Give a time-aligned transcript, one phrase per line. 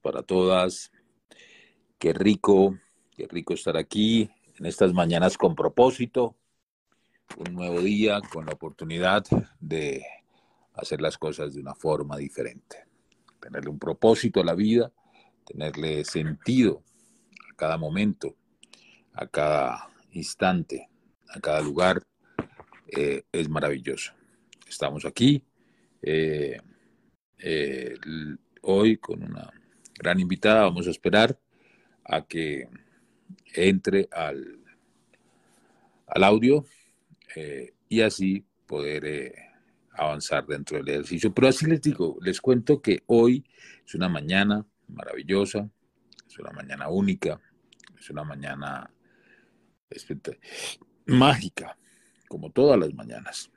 [0.00, 0.92] para todas.
[1.98, 2.78] Qué rico,
[3.16, 6.36] qué rico estar aquí en estas mañanas con propósito.
[7.36, 9.24] Un nuevo día con la oportunidad
[9.58, 10.04] de
[10.74, 12.84] hacer las cosas de una forma diferente.
[13.40, 14.92] Tenerle un propósito a la vida,
[15.44, 16.84] tenerle sentido
[17.50, 18.36] a cada momento,
[19.14, 20.88] a cada instante,
[21.28, 22.06] a cada lugar,
[22.86, 24.12] eh, es maravilloso.
[24.68, 25.42] Estamos aquí.
[26.02, 26.56] Eh,
[27.38, 27.94] eh,
[28.66, 29.50] hoy con una
[29.98, 30.62] gran invitada.
[30.62, 31.38] Vamos a esperar
[32.04, 32.68] a que
[33.54, 34.60] entre al,
[36.06, 36.64] al audio
[37.34, 39.34] eh, y así poder eh,
[39.92, 41.32] avanzar dentro del ejercicio.
[41.32, 43.44] Pero así les digo, les cuento que hoy
[43.84, 45.68] es una mañana maravillosa,
[46.28, 47.40] es una mañana única,
[47.98, 48.90] es una mañana
[51.06, 51.78] mágica,
[52.28, 53.50] como todas las mañanas.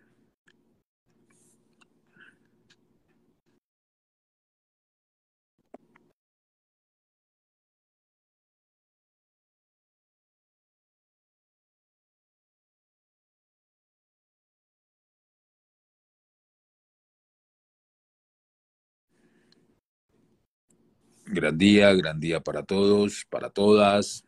[21.31, 24.25] Gran día, gran día para todos, para todas.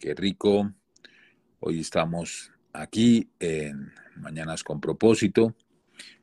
[0.00, 0.74] Qué rico.
[1.60, 5.54] Hoy estamos aquí en Mañanas con propósito.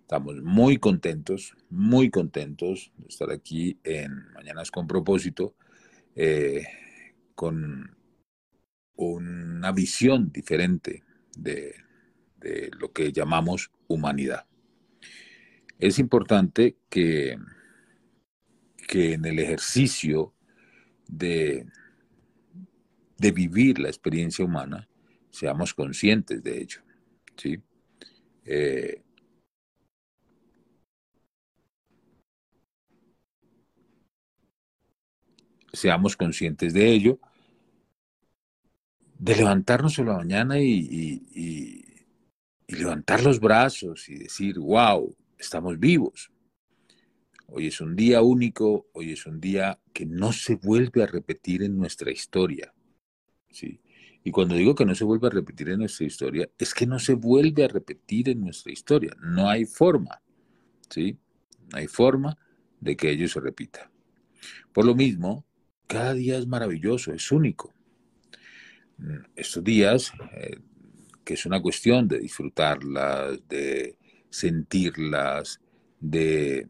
[0.01, 5.55] Estamos muy contentos, muy contentos de estar aquí en Mañanas con propósito,
[6.13, 6.65] eh,
[7.33, 7.95] con
[8.97, 11.05] una visión diferente
[11.37, 11.73] de,
[12.35, 14.45] de lo que llamamos humanidad.
[15.79, 17.37] Es importante que
[18.91, 20.33] que en el ejercicio
[21.07, 21.65] de,
[23.17, 24.85] de vivir la experiencia humana
[25.29, 26.81] seamos conscientes de ello.
[27.37, 27.57] ¿sí?
[28.43, 29.01] Eh,
[35.71, 37.17] seamos conscientes de ello,
[39.17, 41.85] de levantarnos en la mañana y, y,
[42.67, 46.29] levantar los brazos y decir, wow, estamos vivos.
[47.53, 51.63] Hoy es un día único, hoy es un día que no se vuelve a repetir
[51.63, 52.73] en nuestra historia.
[53.49, 53.81] ¿sí?
[54.23, 56.97] Y cuando digo que no se vuelve a repetir en nuestra historia, es que no
[56.97, 59.17] se vuelve a repetir en nuestra historia.
[59.21, 60.21] No hay forma.
[60.89, 61.17] ¿sí?
[61.73, 62.37] No hay forma
[62.79, 63.91] de que ello se repita.
[64.71, 65.45] Por lo mismo,
[65.87, 67.73] cada día es maravilloso, es único.
[69.35, 70.57] Estos días, eh,
[71.25, 73.97] que es una cuestión de disfrutarlas, de
[74.29, 75.59] sentirlas,
[75.99, 76.69] de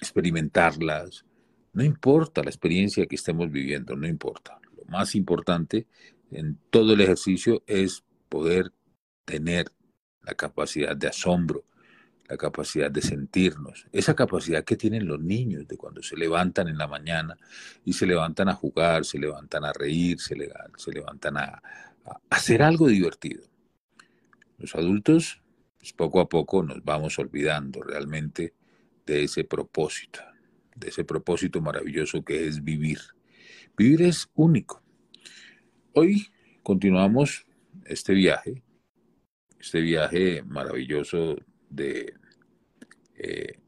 [0.00, 1.24] experimentarlas.
[1.72, 4.58] No importa la experiencia que estemos viviendo, no importa.
[4.76, 5.86] Lo más importante
[6.30, 8.72] en todo el ejercicio es poder
[9.24, 9.70] tener
[10.22, 11.64] la capacidad de asombro,
[12.28, 16.78] la capacidad de sentirnos, esa capacidad que tienen los niños de cuando se levantan en
[16.78, 17.36] la mañana
[17.84, 21.62] y se levantan a jugar, se levantan a reír, se, levantan a,
[22.28, 23.42] hacer algo divertido.
[24.58, 25.42] Los adultos,
[25.78, 28.54] pues poco a poco nos vamos olvidando realmente
[29.10, 30.20] de ese propósito,
[30.76, 33.00] de ese propósito maravilloso que es vivir.
[33.76, 34.84] Vivir es único.
[35.94, 36.28] Hoy
[36.62, 37.44] continuamos
[37.86, 38.62] este viaje,
[39.58, 41.36] este viaje maravilloso
[41.68, 42.14] de,
[43.16, 43.58] eh,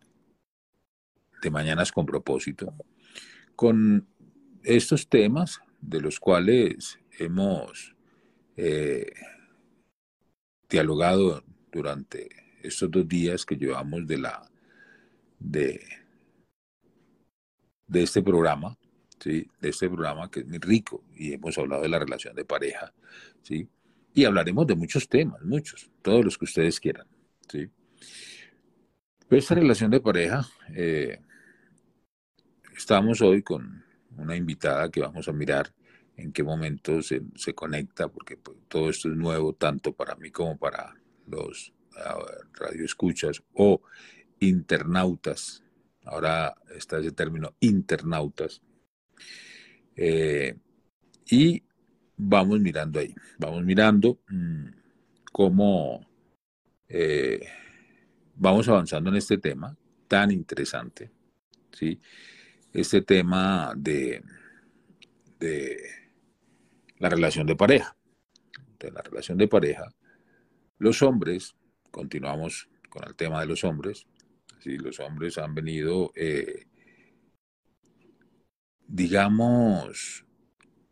[1.43, 2.73] de Mañanas con propósito,
[3.57, 4.07] con
[4.63, 7.97] estos temas de los cuales hemos
[8.57, 9.13] eh,
[10.71, 11.43] dialogado
[11.73, 12.29] durante
[12.63, 14.52] estos dos días que llevamos de la
[15.43, 15.81] de,
[17.87, 18.77] de este programa,
[19.19, 19.49] ¿sí?
[19.61, 22.93] de este programa que es muy rico y hemos hablado de la relación de pareja,
[23.43, 23.69] ¿sí?
[24.15, 27.07] y hablaremos de muchos temas, muchos, todos los que ustedes quieran.
[27.49, 27.71] ¿sí?
[29.29, 31.19] Pero esta relación de pareja, eh,
[32.77, 33.85] estamos hoy con
[34.17, 35.73] una invitada que vamos a mirar
[36.17, 40.31] en qué momento se, se conecta, porque pues, todo esto es nuevo tanto para mí
[40.31, 40.95] como para
[41.27, 43.81] los uh, radioescuchas o
[44.43, 45.63] internautas.
[46.05, 48.61] Ahora está ese término internautas.
[49.95, 50.57] Eh,
[51.31, 51.63] y
[52.17, 54.67] vamos mirando ahí, vamos mirando mm,
[55.31, 56.07] cómo
[56.89, 57.41] eh,
[58.35, 59.77] vamos avanzando en este tema
[60.09, 61.11] tan interesante,
[61.71, 62.01] ¿sí?
[62.73, 64.23] Este tema de,
[65.39, 65.79] de
[66.99, 67.97] la relación de pareja.
[68.79, 69.95] De la relación de pareja,
[70.79, 71.55] los hombres,
[71.93, 74.07] continuamos con el tema de los hombres,
[74.63, 74.79] ¿sí?
[74.79, 76.67] Los hombres han venido, eh,
[78.87, 80.25] digamos,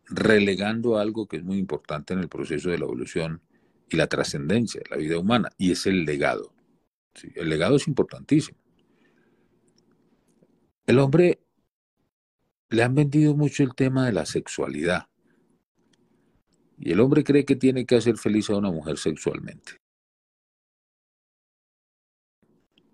[0.06, 3.42] relegando algo que es muy importante en el proceso de la evolución
[3.88, 6.52] y la trascendencia de la vida humana, y es el legado.
[7.34, 8.58] El legado es importantísimo.
[10.86, 11.40] El hombre
[12.68, 15.08] le han vendido mucho el tema de la sexualidad.
[16.78, 19.72] Y el hombre cree que tiene que hacer feliz a una mujer sexualmente.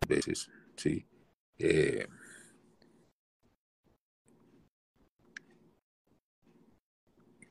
[0.09, 1.07] Veces, sí.
[1.59, 2.07] Eh,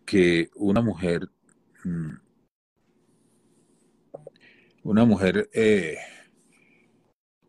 [0.05, 1.27] que una mujer,
[1.83, 2.13] mm,
[4.83, 5.97] una mujer eh,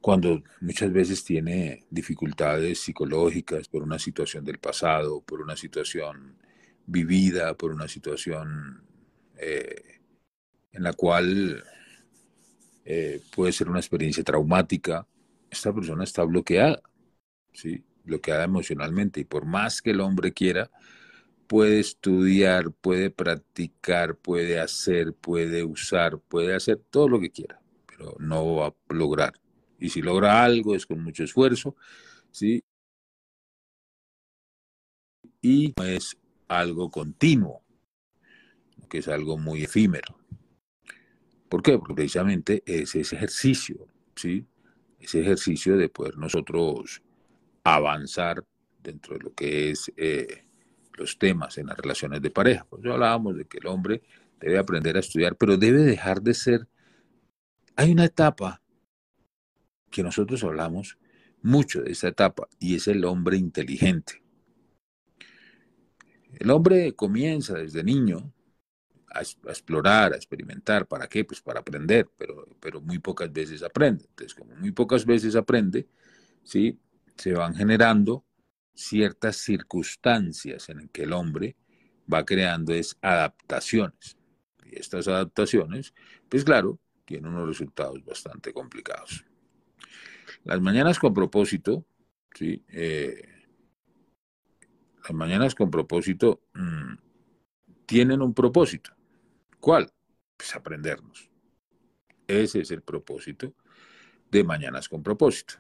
[0.01, 6.39] cuando muchas veces tiene dificultades psicológicas por una situación del pasado, por una situación
[6.87, 8.83] vivida, por una situación
[9.37, 10.01] eh,
[10.73, 11.65] en la cual
[12.85, 15.07] eh, puede ser una experiencia traumática,
[15.51, 16.83] esta persona está bloqueada,
[17.53, 17.85] ¿sí?
[18.05, 20.71] bloqueada emocionalmente y por más que el hombre quiera,
[21.47, 28.17] puede estudiar, puede practicar, puede hacer, puede usar, puede hacer todo lo que quiera, pero
[28.19, 29.35] no va a lograr
[29.79, 31.77] y si logra algo es con mucho esfuerzo,
[32.31, 32.65] ¿sí?
[35.43, 36.17] Y no es
[36.49, 37.63] algo continuo,
[38.89, 40.19] que es algo muy efímero.
[41.49, 41.79] ¿Por qué?
[41.79, 44.47] Porque precisamente es ese ejercicio, ¿sí?
[45.07, 47.01] Ese ejercicio de poder nosotros
[47.63, 48.45] avanzar
[48.83, 50.43] dentro de lo que es eh,
[50.95, 52.67] los temas en las relaciones de pareja.
[52.69, 54.03] Pues ya hablábamos de que el hombre
[54.41, 56.67] debe aprender a estudiar, pero debe dejar de ser...
[57.77, 58.61] Hay una etapa
[59.93, 60.99] que nosotros hablamos
[61.41, 64.25] mucho de esta etapa y es el hombre inteligente.
[66.33, 68.35] El hombre comienza desde niño
[69.19, 70.87] a, explorar, a experimentar.
[70.87, 71.25] ¿Para qué?
[71.25, 74.05] Pues para aprender, pero, pero muy pocas veces aprende.
[74.09, 75.89] Entonces, como muy pocas veces aprende,
[76.43, 76.79] ¿sí?
[77.17, 78.25] se van generando
[78.75, 81.57] ciertas circunstancias en que el hombre
[82.13, 84.17] va creando es adaptaciones.
[84.65, 85.95] Y estas adaptaciones,
[86.29, 89.25] pues claro, tienen unos resultados bastante complicados.
[90.45, 91.87] Las mañanas con propósito,
[92.35, 92.65] ¿sí?
[92.69, 93.23] Eh,
[95.03, 96.95] las mañanas con propósito mm,
[97.87, 98.96] tienen un propósito.
[99.61, 99.93] ¿Cuál?
[100.37, 101.31] Pues aprendernos.
[102.27, 103.55] Ese es el propósito
[104.31, 105.55] de Mañanas con propósito.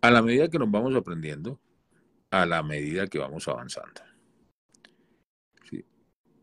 [0.00, 1.60] A la medida que nos vamos aprendiendo,
[2.30, 4.02] a la medida que vamos avanzando.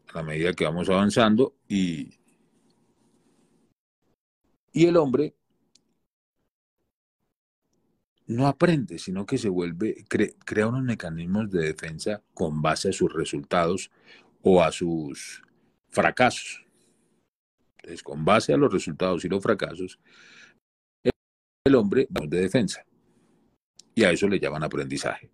[0.08, 2.18] A la medida que vamos avanzando y,
[4.74, 5.36] y el hombre
[8.28, 13.12] no aprende, sino que se vuelve, crea unos mecanismos de defensa con base a sus
[13.13, 13.92] resultados
[14.42, 15.44] o a sus
[15.92, 16.66] fracasos.
[17.78, 20.00] Entonces, con base a los resultados y los fracasos,
[21.64, 22.86] el hombre va de defensa.
[23.94, 25.30] Y a eso le llaman aprendizaje.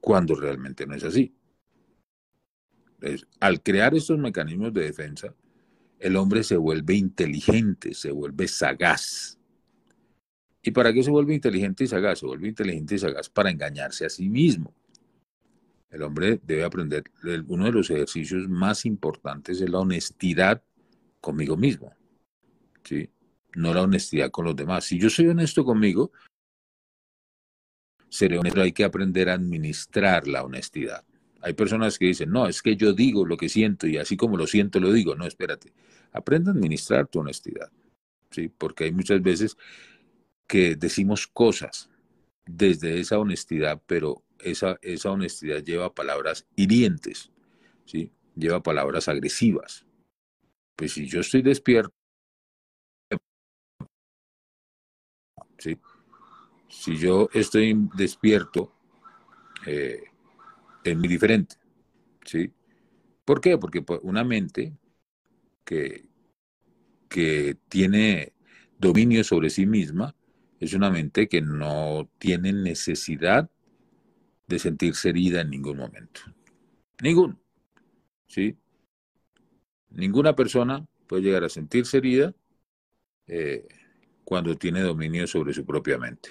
[0.00, 1.34] Cuando realmente no es así.
[2.94, 5.34] Entonces, al crear estos mecanismos de defensa,
[5.98, 9.38] el hombre se vuelve inteligente, se vuelve sagaz
[10.62, 12.20] ¿Y para qué se vuelve inteligente y sagaz?
[12.20, 14.72] Se vuelve inteligente y sagaz para engañarse a sí mismo.
[15.92, 17.04] El hombre debe aprender,
[17.48, 20.62] uno de los ejercicios más importantes es la honestidad
[21.20, 21.94] conmigo mismo,
[22.82, 23.10] ¿sí?
[23.54, 24.86] No la honestidad con los demás.
[24.86, 26.10] Si yo soy honesto conmigo,
[28.08, 31.04] seré honesto, hay que aprender a administrar la honestidad.
[31.42, 34.38] Hay personas que dicen, no, es que yo digo lo que siento y así como
[34.38, 35.14] lo siento lo digo.
[35.14, 35.74] No, espérate.
[36.12, 37.70] Aprenda a administrar tu honestidad,
[38.30, 38.48] ¿sí?
[38.48, 39.58] Porque hay muchas veces
[40.46, 41.90] que decimos cosas
[42.46, 47.30] desde esa honestidad, pero esa, esa honestidad lleva palabras hirientes,
[47.84, 48.10] ¿sí?
[48.36, 49.86] lleva palabras agresivas.
[50.76, 51.94] Pues si yo estoy despierto,
[55.58, 55.78] ¿sí?
[56.68, 58.72] si yo estoy despierto,
[59.66, 60.02] eh,
[60.84, 61.56] es muy diferente.
[62.24, 62.50] ¿sí?
[63.24, 63.58] ¿Por qué?
[63.58, 64.76] Porque una mente
[65.64, 66.08] que,
[67.08, 68.32] que tiene
[68.78, 70.16] dominio sobre sí misma
[70.58, 73.50] es una mente que no tiene necesidad
[74.52, 76.20] de sentirse herida en ningún momento.
[77.00, 77.40] Ningún.
[78.26, 78.54] ¿Sí?
[79.88, 82.34] Ninguna persona puede llegar a sentirse herida
[83.26, 83.66] eh,
[84.24, 86.28] cuando tiene dominio sobre su propia mente.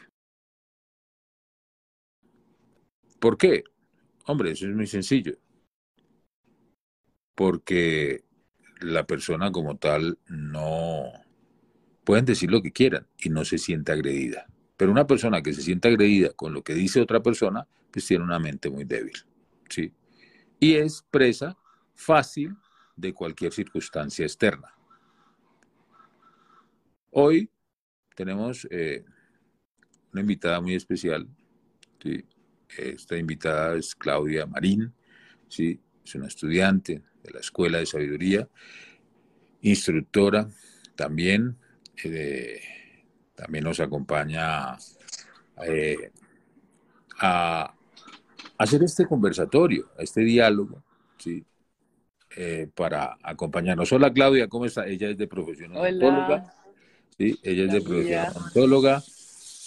[3.19, 3.63] ¿Por qué?
[4.27, 5.35] Hombre, eso es muy sencillo.
[7.33, 8.23] Porque
[8.81, 11.11] la persona como tal no,
[12.03, 14.45] pueden decir lo que quieran y no se siente agredida.
[14.81, 18.23] Pero una persona que se siente agredida con lo que dice otra persona, pues tiene
[18.23, 19.13] una mente muy débil.
[19.69, 19.93] ¿sí?
[20.59, 21.55] Y es presa
[21.93, 22.57] fácil
[22.95, 24.73] de cualquier circunstancia externa.
[27.11, 27.47] Hoy
[28.15, 29.05] tenemos eh,
[30.13, 31.27] una invitada muy especial.
[32.75, 34.91] Esta invitada es Claudia Marín,
[35.47, 35.79] ¿sí?
[36.03, 38.50] es una estudiante de la Escuela de Sabiduría,
[39.61, 40.50] instructora
[40.95, 41.55] también
[43.41, 44.77] también nos acompaña
[45.65, 46.12] eh,
[47.19, 47.74] a
[48.55, 50.83] hacer este conversatorio, este diálogo,
[51.17, 51.43] ¿sí?
[52.38, 53.91] Eh, para acompañarnos.
[53.93, 54.86] Hola Claudia, ¿cómo está?
[54.86, 56.53] Ella es de profesión odontóloga.
[57.17, 59.03] Sí, ella es de profesión odontóloga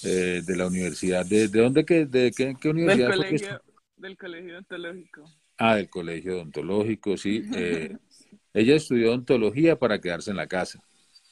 [0.04, 1.26] eh, de la universidad.
[1.26, 1.84] ¿De, de dónde?
[1.84, 3.08] Que, ¿De qué, universidad?
[3.08, 3.62] Del colegio,
[3.96, 5.24] del colegio odontológico.
[5.58, 7.42] Ah, del colegio odontológico, sí.
[7.56, 7.96] Eh,
[8.54, 10.80] ella estudió odontología para quedarse en la casa,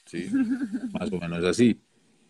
[0.06, 0.28] ¿sí?
[0.92, 1.80] Más o menos así,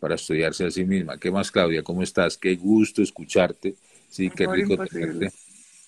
[0.02, 1.16] para estudiarse a sí misma.
[1.16, 1.84] ¿Qué más, Claudia?
[1.84, 2.36] ¿Cómo estás?
[2.36, 3.76] Qué gusto escucharte.
[4.08, 5.30] Sí, qué rico tenerte.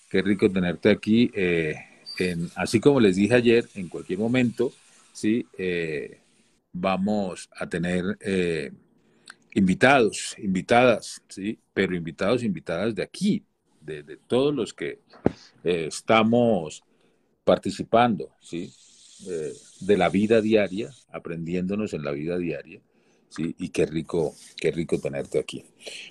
[0.09, 1.29] Qué rico tenerte aquí.
[1.33, 1.75] Eh,
[2.55, 4.71] así como les dije ayer, en cualquier momento,
[5.11, 6.21] sí, eh,
[6.71, 8.71] vamos a tener eh,
[9.53, 13.43] invitados, invitadas, sí, pero invitados, invitadas de aquí,
[13.81, 14.99] de, todos los que
[15.61, 16.85] estamos
[17.43, 18.71] participando, sí,
[19.81, 22.79] de la vida diaria, aprendiéndonos en la vida diaria.
[23.29, 25.65] Sí, y qué rico, qué rico tenerte aquí.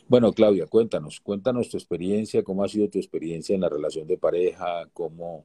[0.09, 4.19] Bueno, Claudia, cuéntanos, cuéntanos tu experiencia, cómo ha sido tu experiencia en la relación de
[4.19, 5.45] pareja, cómo,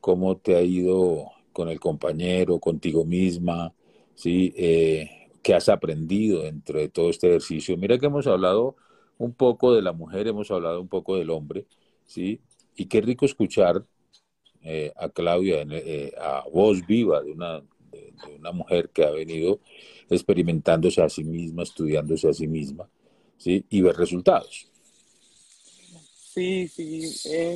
[0.00, 3.72] cómo te ha ido con el compañero, contigo misma,
[4.14, 4.52] ¿sí?
[4.56, 7.76] Eh, ¿Qué has aprendido dentro de todo este ejercicio?
[7.76, 8.76] Mira que hemos hablado
[9.18, 11.66] un poco de la mujer, hemos hablado un poco del hombre,
[12.06, 12.40] ¿sí?
[12.74, 13.84] Y qué rico escuchar
[14.62, 17.62] eh, a Claudia, eh, a voz viva de una,
[18.00, 19.60] de, una mujer que ha venido
[20.08, 22.88] experimentándose a sí misma, estudiándose a sí misma,
[23.36, 23.64] ¿sí?
[23.70, 24.66] Y ver resultados.
[26.32, 27.12] Sí, sí,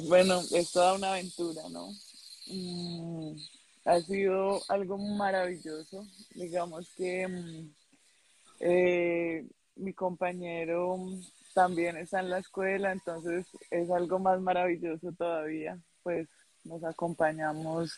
[0.08, 1.90] bueno, es toda una aventura, ¿no?
[2.48, 3.36] Mm,
[3.84, 6.06] ha sido algo maravilloso.
[6.34, 7.74] Digamos que mm,
[8.60, 9.46] eh,
[9.76, 11.06] mi compañero
[11.54, 15.78] también está en la escuela, entonces es algo más maravilloso todavía.
[16.02, 16.28] Pues
[16.64, 17.92] nos acompañamos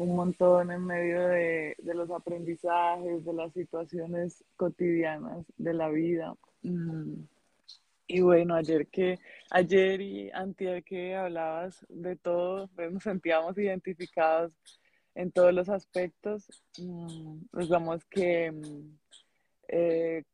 [0.00, 6.34] un montón en medio de, los aprendizajes, de las situaciones cotidianas de la vida.
[6.62, 7.24] Mm,
[8.06, 9.18] y bueno, ayer que,
[9.50, 14.52] ayer y antier que hablabas de todo, pues nos sentíamos identificados
[15.14, 16.48] en todos los aspectos.
[16.78, 18.98] Mm, digamos que mm,
[19.68, 20.24] eh,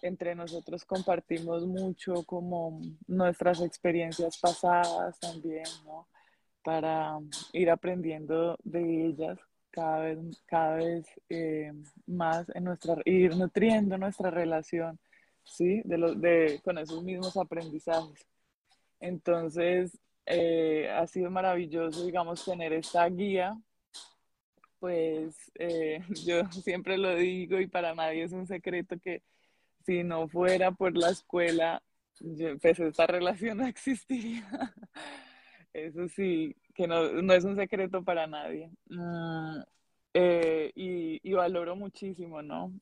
[0.00, 6.08] entre nosotros compartimos mucho como nuestras experiencias pasadas también, ¿no?
[6.64, 7.20] Para
[7.52, 9.38] ir aprendiendo de ellas
[9.70, 11.72] cada vez, cada vez eh,
[12.06, 14.98] más en nuestra, ir nutriendo nuestra relación
[15.44, 15.82] ¿sí?
[15.84, 18.26] De los, de, con esos mismos aprendizajes.
[19.00, 23.56] Entonces, eh, ha sido maravilloso, digamos, tener esta guía.
[24.78, 29.22] Pues eh, yo siempre lo digo y para nadie es un secreto que
[29.84, 31.82] si no fuera por la escuela,
[32.60, 34.48] pues esta relación no existiría.
[35.74, 38.70] Eso sí, que no, no es un secreto para nadie.
[38.88, 39.60] Mm,
[40.14, 42.72] eh, y, y, valoro muchísimo, ¿no?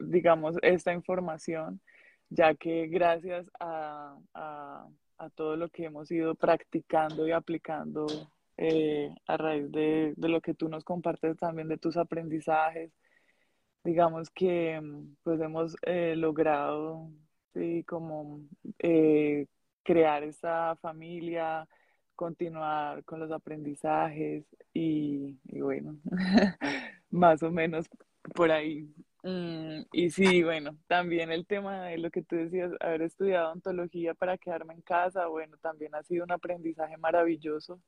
[0.00, 1.80] digamos, esta información,
[2.28, 4.88] ya que gracias a, a,
[5.34, 8.06] todo lo que hemos ido practicando y aplicando
[8.56, 12.90] eh, a raíz de, de, lo que tú nos compartes también de tus aprendizajes,
[13.84, 14.80] digamos que
[15.22, 17.10] pues hemos eh, logrado,
[17.54, 18.40] sí, como
[18.78, 19.46] eh,
[19.82, 21.68] crear esta familia,
[22.16, 25.96] continuar con los aprendizajes y, y bueno,
[27.10, 27.88] más o menos
[28.34, 33.02] por ahí Mm, y sí, bueno, también el tema de lo que tú decías, haber
[33.02, 37.80] estudiado ontología para quedarme en casa, bueno, también ha sido un aprendizaje maravilloso,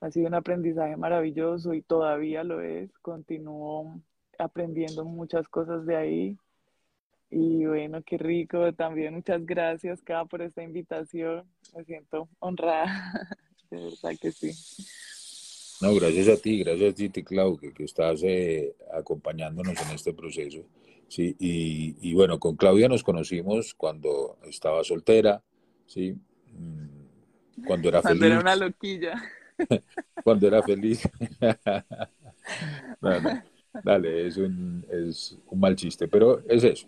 [0.00, 4.00] ha sido un aprendizaje maravilloso y todavía lo es, continúo
[4.38, 6.38] aprendiendo muchas cosas de ahí.
[7.30, 11.44] Y bueno, qué rico, también muchas gracias, cada por esta invitación,
[11.76, 12.86] me siento honrada,
[13.70, 14.52] de verdad que sí.
[15.80, 20.12] No, gracias a ti, gracias a ti, Clau, que, que estás eh, acompañándonos en este
[20.12, 20.64] proceso.
[21.08, 25.42] Sí, y, bueno, con Claudia nos conocimos cuando estaba soltera,
[25.86, 26.14] ¿sí?
[26.52, 28.18] Mm, cuando era feliz.
[28.18, 29.22] Cuando era una loquilla.
[30.22, 31.08] cuando era feliz.
[33.00, 33.42] dale,
[34.28, 34.84] es un,
[35.56, 36.86] mal chiste, pero es eso.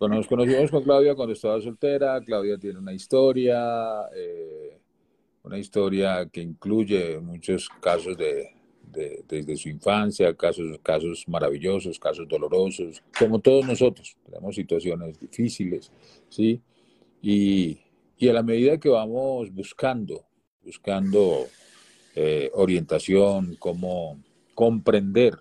[0.00, 4.78] Nos conocimos con Claudia cuando estaba soltera, Claudia tiene una historia, eh,
[5.42, 8.50] una historia que incluye muchos casos de,
[9.28, 15.90] desde su infancia, casos, casos maravillosos, casos dolorosos, como todos nosotros, tenemos situaciones difíciles,
[16.28, 16.60] ¿sí?
[17.20, 17.78] Y,
[18.18, 20.24] y a la medida que vamos buscando,
[20.64, 21.46] buscando
[22.14, 24.18] eh, orientación, cómo
[24.54, 25.38] comprender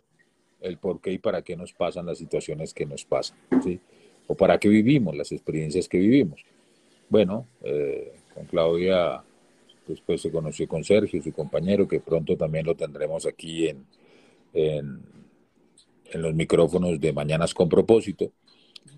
[0.66, 3.38] el por qué y para qué nos pasan las situaciones que nos pasan.
[4.28, 6.42] O para qué vivimos las experiencias que vivimos.
[7.10, 9.24] Bueno, eh, con Claudia
[9.88, 13.86] Después se conoció con Sergio, su compañero, que pronto también lo tendremos aquí en,
[14.54, 15.04] en,
[16.14, 18.32] los micrófonos de Mañanas con propósito.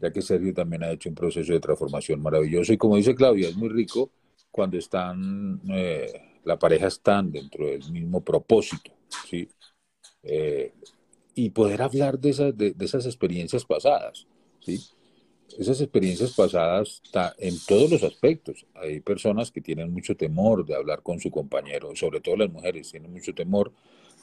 [0.02, 2.72] ya que Sergio también ha hecho un proceso de transformación maravilloso.
[2.72, 4.12] Y como dice Claudia, es muy rico
[4.52, 8.92] cuando están, eh, la pareja están dentro del mismo propósito,
[9.28, 9.50] ¿sí?
[10.24, 10.74] Eh,
[11.38, 14.26] y poder hablar de esas, de, esas experiencias pasadas,
[14.60, 14.82] ¿sí?
[15.60, 17.00] Esas experiencias pasadas
[17.38, 18.66] en todos los aspectos.
[18.74, 22.90] Hay personas que tienen mucho temor de hablar con su compañero, sobre todo las mujeres
[22.92, 23.72] tienen mucho temor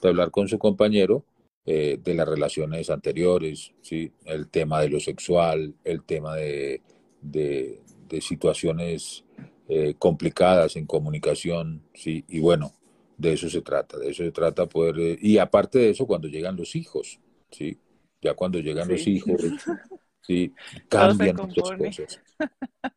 [0.02, 1.24] de hablar con su compañero
[1.64, 4.10] eh, de las relaciones anteriores, ¿sí?
[4.24, 6.82] el tema de lo sexual, el tema de,
[7.22, 7.80] de,
[8.20, 9.24] situaciones
[9.68, 12.24] eh, complicadas en comunicación, ¿sí?
[12.28, 12.74] y bueno,
[13.16, 16.28] de eso se trata, de eso se trata poder, eh, y aparte de eso, cuando
[16.28, 17.78] llegan los hijos, ¿sí?
[18.20, 19.40] ya cuando llegan los hijos,
[20.22, 20.52] ¿sí?
[20.88, 22.20] cambian muchas cosas.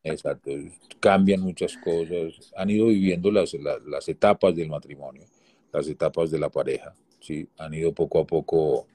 [0.03, 0.51] Exacto,
[0.99, 5.25] cambian muchas cosas, han ido viviendo las, las etapas del matrimonio,
[5.71, 7.47] las etapas de la pareja, ¿sí?
[7.57, 8.87] Han ido poco a poco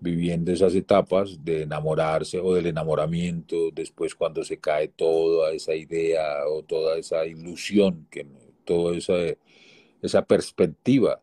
[0.00, 6.46] viviendo esas etapas de enamorarse o del enamoramiento, después cuando se cae toda esa idea
[6.48, 8.26] o toda esa ilusión, que,
[8.64, 9.14] toda esa,
[10.06, 11.20] esa perspectiva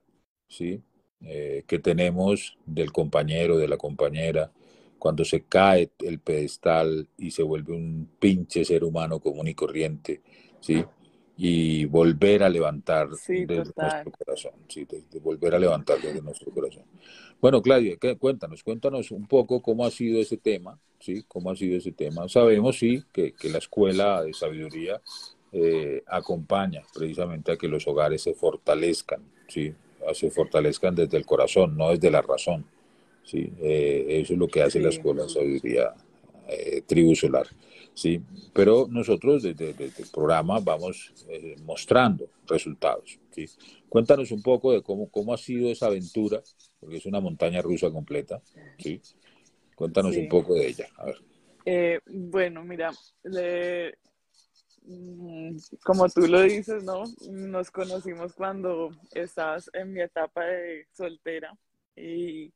[0.47, 0.81] ¿sí?
[1.21, 4.51] Eh, que tenemos del compañero, de la compañera,
[4.99, 10.21] cuando se cae el pedestal y se vuelve un pinche ser humano común y corriente,
[10.59, 10.83] ¿sí?
[11.35, 16.83] y volver a levantar desde nuestro corazón, sí, de, volver a levantar desde nuestro corazón.
[17.41, 21.23] Bueno, Claudia, cuéntanos, cuéntanos un poco cómo ha sido ese tema, ¿sí?
[21.27, 22.29] ¿Cómo ha sido ese tema?
[22.29, 25.01] Sabemos, sí, que, que la escuela de sabiduría
[25.53, 29.73] eh, acompaña precisamente a que los hogares se fortalezcan, ¿sí?
[30.13, 32.65] Se fortalezcan desde el corazón, no desde la razón,
[33.23, 33.53] ¿sí?
[33.61, 35.93] Eh, eso es lo que hace la escuela de sabiduría
[36.47, 37.47] eh, tribu solar.
[37.93, 38.21] ¿sí?
[38.53, 43.45] Pero nosotros desde, el programa vamos eh, mostrando resultados, ¿sí?
[43.87, 46.41] Cuéntanos un poco de cómo, cómo ha sido esa aventura,
[46.79, 48.41] porque es una montaña rusa completa,
[48.79, 48.99] ¿sí?
[49.75, 52.01] Cuéntanos un poco de ella, a ver.
[52.07, 52.91] Bueno, mira,
[55.83, 57.03] como tú lo dices, ¿no?
[57.29, 61.55] Nos conocimos cuando estabas en mi etapa de soltera
[61.95, 62.53] y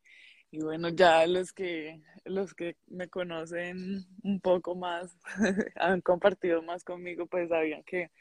[0.49, 5.17] y bueno, ya los que, los que me conocen un poco más,
[5.75, 8.11] han compartido más conmigo, pues sabían que,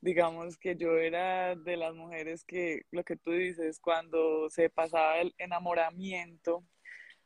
[0.00, 5.18] digamos, que yo era de las mujeres que, lo que tú dices, cuando se pasaba
[5.18, 6.64] el enamoramiento,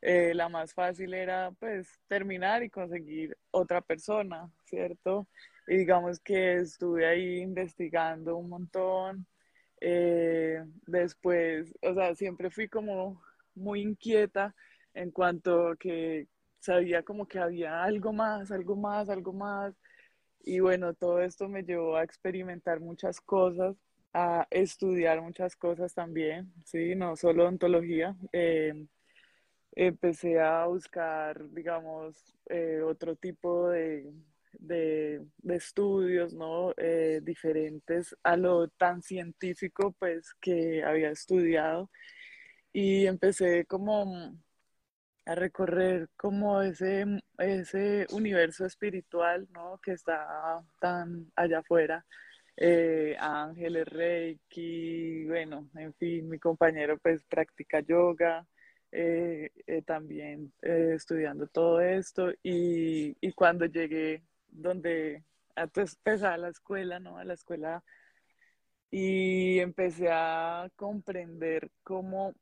[0.02, 5.28] eh, la más fácil era pues terminar y conseguir otra persona, ¿cierto?
[5.70, 9.24] Y digamos que estuve ahí investigando un montón.
[9.80, 13.22] Eh, después, o sea, siempre fui como
[13.54, 14.52] muy inquieta
[14.94, 16.26] en cuanto que
[16.58, 19.72] sabía como que había algo más, algo más, algo más.
[20.40, 23.76] Y bueno, todo esto me llevó a experimentar muchas cosas,
[24.12, 26.96] a estudiar muchas cosas también, ¿sí?
[26.96, 28.16] No solo ontología.
[28.32, 28.86] Eh,
[29.72, 34.12] empecé a buscar, digamos, eh, otro tipo de,
[34.52, 36.72] de, estudios, ¿no?
[36.76, 41.90] Eh, diferentes a lo tan científico, pues, que había estudiado
[42.72, 44.34] y empecé como
[45.26, 47.04] a recorrer como ese,
[47.38, 49.78] ese universo espiritual, ¿no?
[49.82, 52.04] Que está tan allá afuera.
[52.56, 58.46] Eh, ángeles, Reiki, bueno, en fin, mi compañero pues practica yoga,
[58.92, 65.24] eh, eh, también estudiando todo esto y, y, cuando llegué donde,
[65.56, 67.18] a, pues, a la escuela, ¿no?
[67.18, 67.82] A la escuela
[68.90, 72.34] y empecé a comprender cómo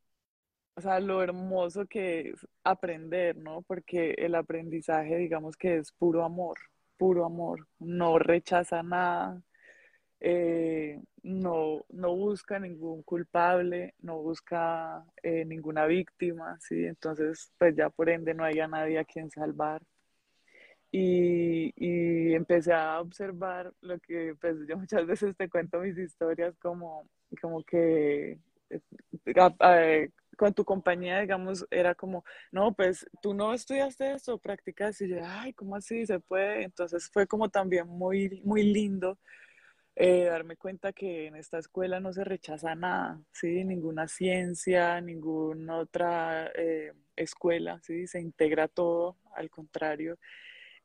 [0.79, 3.62] o sea, lo hermoso que es aprender, ¿no?
[3.62, 6.57] Porque el aprendizaje, digamos que es puro amor,
[6.97, 9.42] puro amor, no rechaza nada,
[10.21, 16.85] eh, no, no busca ningún culpable, no busca eh, ninguna víctima, ¿sí?
[16.87, 19.83] Entonces, pues ya por ende no haya nadie a quien salvar.
[20.90, 27.09] Y, empecé a observar lo que, pues yo muchas veces te cuento mis historias como,
[27.40, 28.38] como que
[29.27, 35.09] eh, con tu compañía, digamos, era como, no, pues tú no estudiaste eso, practicas y
[35.09, 36.62] yo, ay, ¿cómo así se puede?
[36.64, 39.18] Entonces fue como también muy, muy lindo
[40.01, 43.64] eh, darme cuenta que en esta escuela no se rechaza nada, ¿sí?
[43.64, 48.07] Ninguna ciencia, ninguna otra eh, escuela, ¿sí?
[48.07, 50.16] Se integra todo, al contrario,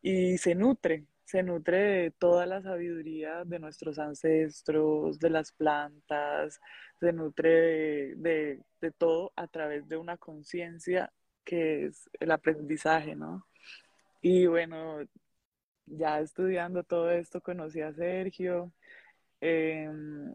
[0.03, 6.59] y se nutre, se nutre de toda la sabiduría de nuestros ancestros, de las plantas,
[6.99, 8.61] se nutre de,
[8.97, 11.11] todo a través de una conciencia
[11.45, 13.47] que es el aprendizaje, ¿no?
[14.21, 14.99] Y bueno,
[15.85, 18.73] ya estudiando todo esto conocí a Sergio,
[19.41, 20.33] em,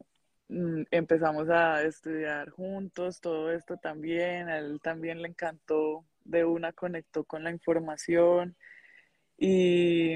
[0.48, 6.72] mm, empezamos a estudiar juntos todo esto también, a él también le encantó, de una
[6.72, 8.57] conectó con la información
[9.38, 10.14] Y,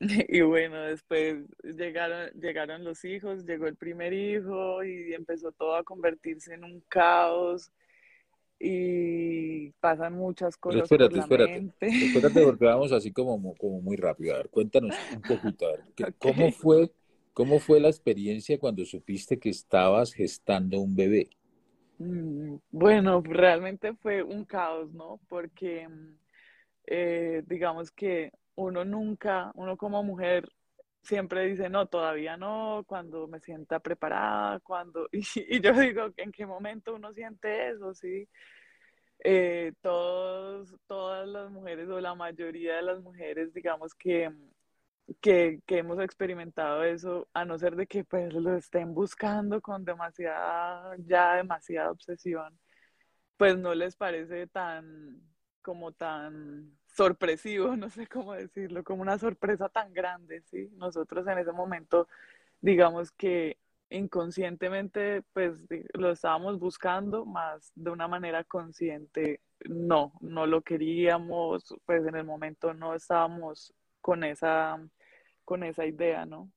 [0.00, 5.84] y bueno, después llegaron, llegaron los hijos, llegó el primer hijo y empezó todo a
[5.84, 7.72] convertirse en un caos
[8.60, 11.90] y pasan muchas cosas espérate, por la espérate, mente.
[11.98, 14.34] espérate porque vamos así como, como muy rápido.
[14.34, 16.92] A ver, cuéntanos un poquito, a ver, ¿qué- ¿cómo fue,
[17.32, 21.30] cómo fue la experiencia cuando supiste que estabas gestando un bebé?
[21.98, 25.20] Mm, Bueno, realmente fue un caos, ¿no?
[25.28, 26.18] Porque mm,
[26.86, 30.48] eh, digamos que uno nunca, uno como mujer
[31.02, 36.46] siempre dice, no, todavía no, cuando me sienta preparada, cuando, y, yo digo, ¿en qué
[36.46, 37.94] momento uno siente eso?
[37.94, 38.28] Sí,
[39.24, 44.30] Eh, todos, todas las mujeres o la mayoría de las mujeres, digamos que,
[45.20, 49.84] que, que hemos experimentado eso, a no ser de que pues lo estén buscando con
[49.84, 52.58] demasiada, ya demasiada obsesión
[53.36, 55.20] pues no les parece tan,
[55.62, 60.70] como tan sorpresivo, no sé cómo decirlo, como una sorpresa tan grande, ¿sí?
[60.76, 62.08] Nosotros en ese momento,
[62.60, 63.58] digamos que
[63.90, 65.54] inconscientemente, pues
[65.92, 72.24] lo estábamos buscando, más de una manera consciente, no, no lo queríamos, pues en el
[72.24, 74.78] momento no estábamos con esa,
[75.44, 76.50] con esa idea, ¿no?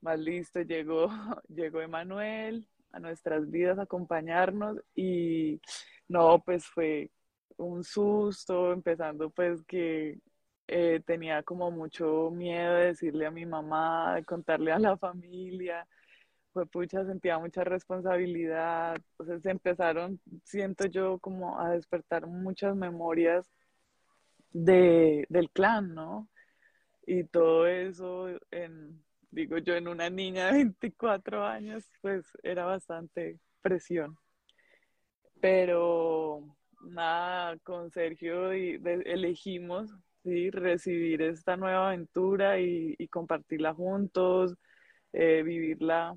[0.00, 1.08] Más listo, llegó,
[1.48, 5.60] llegó Emanuel a nuestras vidas acompañarnos y
[6.08, 7.10] no, pues fue
[7.56, 10.18] un susto, empezando pues que
[10.68, 15.86] eh, tenía como mucho miedo de decirle a mi mamá, de contarle a la familia,
[16.52, 23.50] fue pucha, sentía mucha responsabilidad, entonces empezaron, siento yo, como a despertar muchas memorias
[24.52, 26.28] de, del clan, ¿no?
[27.06, 33.38] Y todo eso, en, digo yo, en una niña de 24 años, pues era bastante
[33.62, 34.16] presión.
[35.40, 39.90] Pero nada, con Sergio y de- elegimos,
[40.24, 44.54] sí, recibir esta nueva aventura y, y compartirla juntos,
[45.12, 46.16] eh, vivirla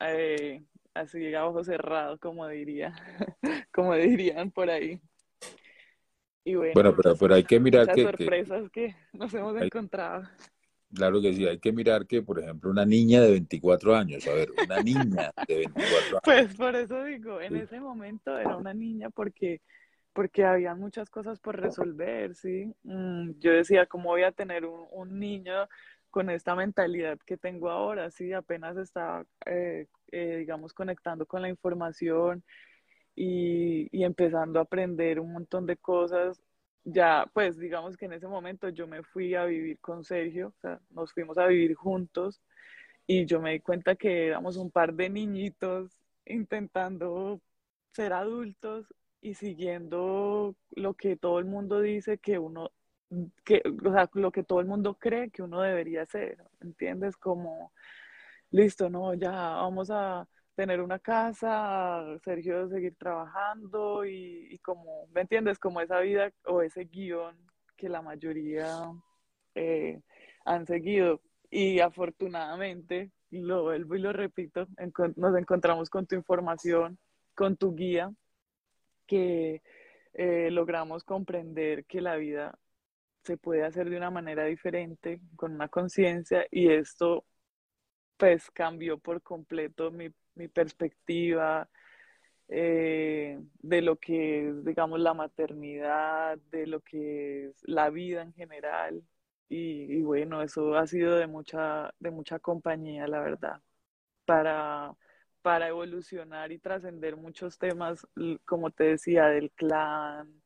[0.00, 0.62] eh,
[0.94, 2.94] así a ojos cerrados, como diría,
[3.72, 5.00] como dirían por ahí.
[6.44, 9.66] Y bueno, Bueno, pero, muchas, pero hay que mirar que, sorpresas que nos hemos hay-
[9.66, 10.22] encontrado.
[10.94, 14.32] claro que sí, hay que mirar que, por ejemplo, una niña de 24 años, a
[14.34, 18.74] ver, una niña de 24 Pues por eso digo, en años, ese momento era una
[18.74, 19.60] niña porque,
[20.16, 22.74] porque había muchas cosas por resolver, ¿sí?
[22.84, 25.68] Mm, yo decía, ¿cómo voy a tener un, un niño
[26.10, 28.10] con esta mentalidad que tengo ahora?
[28.10, 32.42] Sí, apenas estaba, eh, eh, digamos, conectando con la información
[33.14, 36.42] y, y empezando a aprender un montón de cosas.
[36.84, 40.60] Ya, pues digamos que en ese momento yo me fui a vivir con Sergio, o
[40.62, 42.40] sea, nos fuimos a vivir juntos
[43.06, 47.42] y yo me di cuenta que éramos un par de niñitos intentando
[47.92, 48.86] ser adultos
[49.26, 52.70] y siguiendo lo que todo el mundo dice que uno,
[53.44, 57.16] que, o sea, lo que todo el mundo cree que uno debería hacer, ¿entiendes?
[57.16, 57.72] Como,
[58.52, 65.58] listo, no, ya vamos a tener una casa, Sergio seguir trabajando y, como, ¿me entiendes?
[65.58, 67.36] Como esa vida o ese guion
[67.76, 68.92] que la mayoría
[69.56, 70.00] eh,
[70.44, 71.20] han seguido.
[71.50, 74.68] Y afortunadamente, lo vuelvo y lo repito,
[75.16, 76.96] nos encontramos con tu información,
[77.34, 78.12] con tu guía,
[79.06, 79.62] que
[80.14, 82.58] eh, logramos comprender que la vida
[83.24, 87.26] se puede hacer de una manera diferente, con una conciencia, y esto
[88.16, 91.68] pues cambió por completo mi, mi perspectiva
[92.48, 98.32] eh, de lo que es, digamos, la maternidad, de lo que es la vida en
[98.34, 99.02] general.
[99.48, 103.60] Y, y bueno, eso ha sido de mucha, de mucha compañía, la verdad,
[104.24, 104.92] para,
[105.46, 108.04] para evolucionar y trascender muchos temas,
[108.44, 110.42] como te decía, del clan,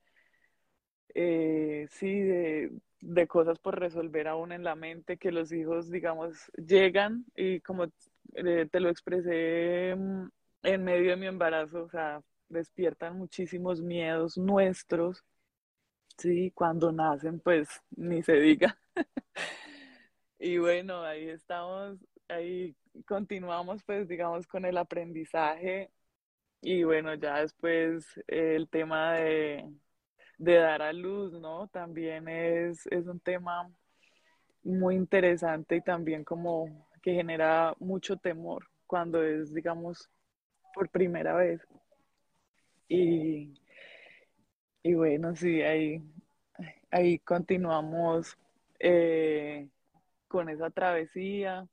[1.15, 6.53] eh, sí, de, de cosas por resolver aún en la mente, que los hijos, digamos,
[6.55, 7.87] llegan y como
[8.35, 10.29] eh, te lo expresé mm,
[10.65, 15.25] en medio de mi embarazo, o sea, despiertan muchísimos miedos nuestros,
[16.19, 18.79] sí, cuando nacen, pues ni se diga.
[20.43, 22.75] Y bueno, ahí estamos, ahí
[23.07, 25.91] continuamos, pues, digamos, con el aprendizaje
[26.63, 29.71] y bueno, ya después eh, el tema de,
[30.39, 31.69] de dar a luz, ¿no?
[31.69, 33.71] También es, es un tema
[34.63, 40.11] muy interesante y también como que genera mucho temor cuando es, digamos,
[40.75, 41.67] por primera vez.
[42.89, 43.55] Y,
[44.83, 46.03] y bueno, sí, ahí,
[46.91, 48.37] ahí continuamos
[48.79, 49.69] eh,
[50.29, 51.69] con esa travesía.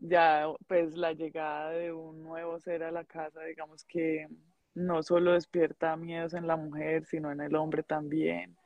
[0.00, 4.26] Ya, pues la llegada de un nuevo ser a la casa, digamos que
[4.74, 8.56] no solo despierta miedos en la mujer, sino en el hombre también.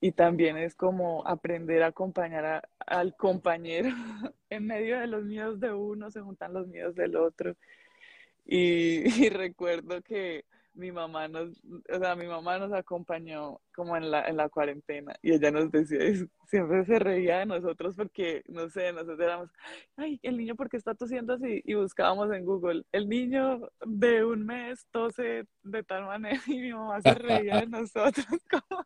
[0.00, 3.88] y también es como aprender a acompañar al compañero
[4.50, 7.56] en medio de los miedos de uno, se juntan los miedos del otro.
[8.44, 11.50] Y, y recuerdo que mi mamá nos,
[11.92, 15.70] o sea, mi mamá nos acompañó como en la, en la cuarentena y ella nos
[15.70, 15.98] decía,
[16.46, 19.50] siempre se reía de nosotros porque, no sé, nosotros éramos,
[19.96, 24.46] ay, el niño porque está tosiendo así y buscábamos en Google, el niño de un
[24.46, 28.84] mes tose de tal manera y mi mamá se reía de nosotros como...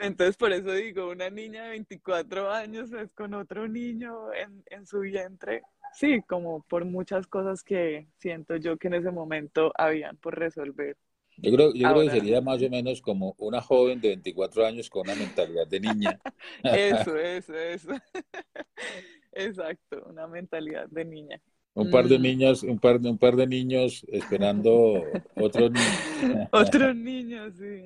[0.00, 4.86] Entonces, por eso digo, una niña de 24 años es con otro niño en, en
[4.86, 5.62] su vientre,
[5.94, 10.96] sí, como por muchas cosas que siento yo que en ese momento habían por resolver.
[11.38, 14.88] Yo creo, yo creo que sería más o menos como una joven de 24 años
[14.88, 16.18] con una mentalidad de niña.
[16.62, 17.90] eso, eso, eso.
[19.32, 21.40] Exacto, una mentalidad de niña.
[21.74, 22.22] Un par de mm.
[22.22, 25.02] niños, un par de, un par de niños esperando
[25.36, 26.48] otros niños.
[26.52, 27.82] otros niños, sí.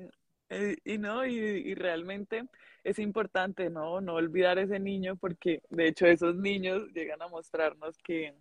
[0.53, 2.43] Eh, y no, y, y realmente
[2.83, 4.01] es importante, ¿no?
[4.01, 8.33] No olvidar ese niño porque de hecho esos niños llegan a mostrarnos que,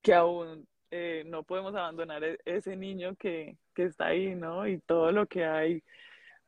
[0.00, 4.66] que aún eh, no podemos abandonar e-, ese niño que, que, está ahí, ¿no?
[4.66, 5.82] Y todo lo que hay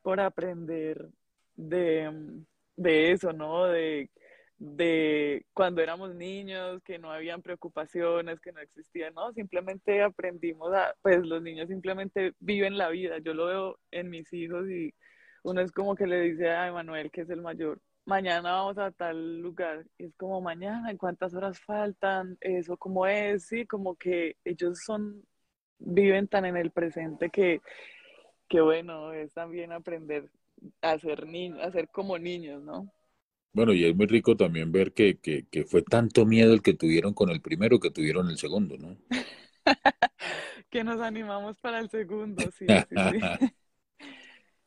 [0.01, 1.07] por aprender
[1.55, 2.11] de,
[2.75, 3.65] de eso, ¿no?
[3.65, 4.09] De,
[4.61, 9.33] de cuando éramos niños, que no habían preocupaciones, que no existían, ¿no?
[9.33, 13.17] Simplemente aprendimos a, pues los niños simplemente viven la vida.
[13.17, 14.93] Yo lo veo en mis hijos y
[15.43, 18.91] uno es como que le dice a Emanuel, que es el mayor, mañana vamos a
[18.91, 19.83] tal lugar.
[19.97, 22.37] Y es como mañana, ¿en cuántas horas faltan?
[22.39, 25.25] Eso como es, sí, como que ellos son,
[25.79, 27.61] viven tan en el presente que,
[28.47, 30.29] que bueno, es también aprender
[30.81, 32.91] a ser niños, a ser como niños, ¿no?
[33.53, 36.73] Bueno, y es muy rico también ver que, que, que fue tanto miedo el que
[36.73, 38.97] tuvieron con el primero que tuvieron el segundo, ¿no?
[40.69, 43.19] que nos animamos para el segundo, sí, sí, sí.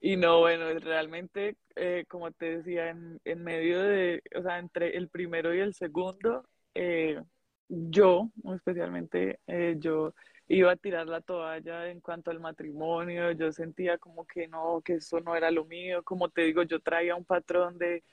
[0.01, 4.99] Y no, bueno, realmente, eh, como te decía, en, en, medio de, o sea, entre
[4.99, 7.23] el primero y el segundo, eh,
[7.69, 10.13] yo, especialmente eh, yo,
[10.47, 14.97] iba a tirar la toalla en cuanto al matrimonio, yo sentía como que no, que
[14.97, 18.05] eso no era lo mío, como te digo, yo traía un patrón de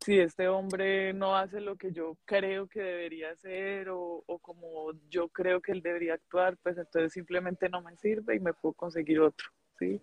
[0.00, 4.92] si este hombre no hace lo que yo creo que debería hacer o, o como
[5.08, 8.74] yo creo que él debería actuar, pues entonces simplemente no me sirve y me puedo
[8.74, 10.00] conseguir otro, ¿sí?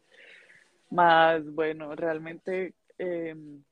[0.91, 3.63] Más, bueno, realmente em,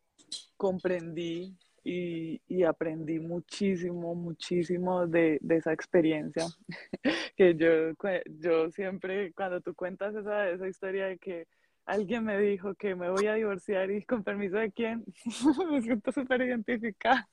[0.55, 6.45] comprendí y, aprendí muchísimo, muchísimo de, esa experiencia.
[7.37, 7.93] que yo,
[8.39, 11.47] yo siempre, cuando tú cuentas esa, esa historia de que
[11.87, 15.05] alguien me dijo que me voy a divorciar y con permiso de quién,
[15.71, 17.27] me siento súper identificada.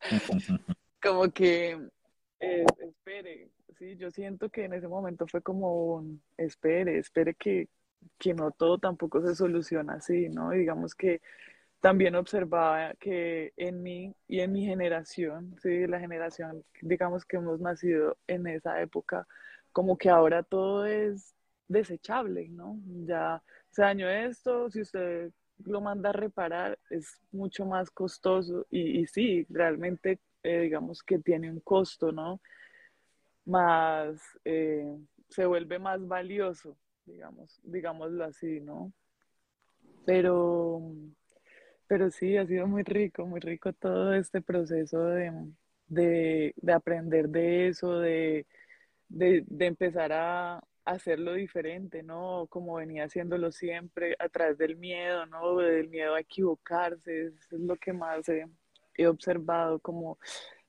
[1.02, 1.88] como que,
[2.38, 6.04] eh, espere, sí, yo siento que en ese momento fue como
[6.36, 7.68] espere, espere que,
[8.18, 10.54] que no todo tampoco se soluciona así, ¿no?
[10.54, 11.20] Y digamos que
[11.80, 17.60] también observaba que en mí y en mi generación, sí, la generación, digamos que hemos
[17.60, 19.26] nacido en esa época,
[19.72, 21.34] como que ahora todo es
[21.68, 22.80] desechable, ¿no?
[23.06, 25.30] Ya se dañó esto, si usted
[25.64, 31.18] lo manda a reparar, es mucho más costoso y, y sí, realmente, eh, digamos que
[31.18, 32.40] tiene un costo, ¿no?
[33.44, 38.92] Más, eh, se vuelve más valioso, digamos, digámoslo así, ¿no?
[40.04, 40.80] Pero,
[41.86, 47.98] pero sí, ha sido muy rico, muy rico todo este proceso de, aprender de eso,
[47.98, 48.46] de,
[49.58, 52.46] empezar a, hacerlo diferente, ¿no?
[52.48, 55.56] Como venía haciéndolo siempre, a través del miedo, ¿no?
[55.58, 58.46] Del miedo a equivocarse, es lo que más he,
[58.94, 60.18] he observado, como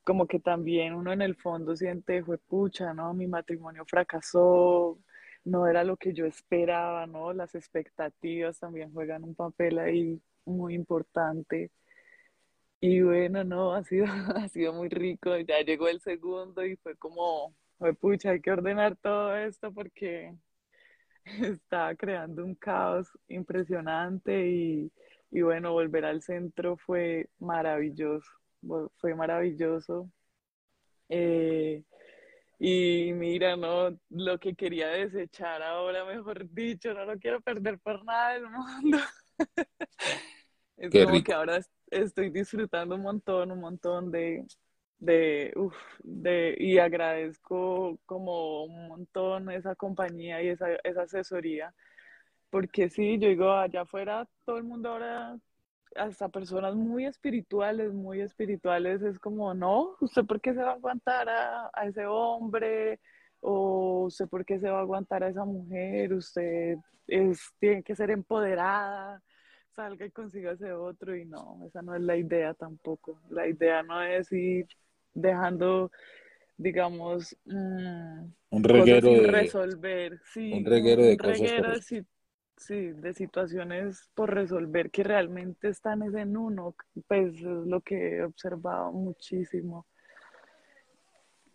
[0.10, 3.14] como que también uno en el fondo siente, fue pucha, ¿no?
[3.14, 4.98] Mi matrimonio fracasó,
[5.44, 7.32] no era lo que yo esperaba, ¿no?
[7.34, 11.72] Las expectativas también juegan un papel ahí muy importante.
[12.82, 14.06] Y bueno, no, ha sido,
[14.36, 15.38] ha sido muy rico.
[15.38, 20.36] Ya llegó el segundo y fue como, fue pucha, hay que ordenar todo esto porque
[21.26, 24.92] estaba creando un caos impresionante y,
[25.32, 28.30] y bueno, volver al centro fue maravilloso,
[28.98, 30.12] fue maravilloso.
[31.08, 31.84] Eh,
[32.60, 38.04] y mira, no, lo que quería desechar ahora, mejor dicho, no lo quiero perder por
[38.04, 38.98] nada del mundo.
[40.78, 44.46] es como que ahora estoy disfrutando un montón, un montón de,
[45.00, 51.74] de, uf, de, y agradezco como un montón esa compañía y esa, esa asesoría,
[52.50, 55.38] porque sí, yo digo, allá afuera todo el mundo ahora
[55.96, 60.76] hasta personas muy espirituales, muy espirituales, es como, no, ¿usted por qué se va a
[60.76, 63.00] aguantar a, ese hombre?
[63.42, 66.14] ¿O usted por qué se va a aguantar a esa mujer?
[66.14, 69.22] Usted es, tiene que ser empoderada,
[69.72, 73.22] salga y consiga ese otro y no, esa no es la idea tampoco.
[73.30, 74.68] La idea no es ir
[75.14, 75.92] dejando,
[76.58, 81.86] digamos, mm, un reguero de resolver, sí, un reguero de cosas.
[82.58, 86.76] sí, de situaciones por resolver que realmente están en uno,
[87.08, 89.86] pues es lo que he observado muchísimo.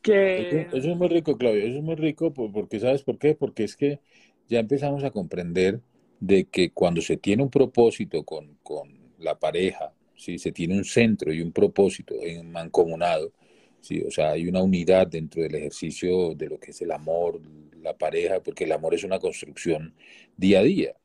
[0.00, 0.62] Que...
[0.72, 3.34] Eso, es muy rico, Claudio, eso es muy rico porque, ¿sabes por qué?
[3.34, 4.00] Porque es que
[4.48, 5.80] ya empezamos a comprender
[6.20, 10.38] de que cuando se tiene un propósito con, con la pareja, ¿sí?
[10.38, 13.32] se tiene un centro y un propósito en mancomunado,
[13.84, 14.02] ¿sí?
[14.02, 17.40] o sea, hay una unidad dentro del ejercicio de lo que es el amor,
[17.82, 19.94] la pareja, porque el amor es una construcción
[20.36, 20.96] día a día.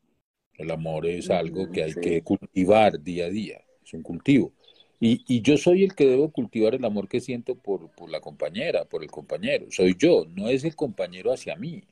[0.54, 4.54] El amor es algo que hay que cultivar día a día, es un cultivo.
[5.00, 8.20] Y, y, yo soy el que debo cultivar el amor que siento por, por, la
[8.20, 9.68] compañera, por el compañero.
[9.70, 11.84] Soy yo, no es el compañero hacia mí.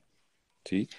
[0.66, 0.90] ¿sí?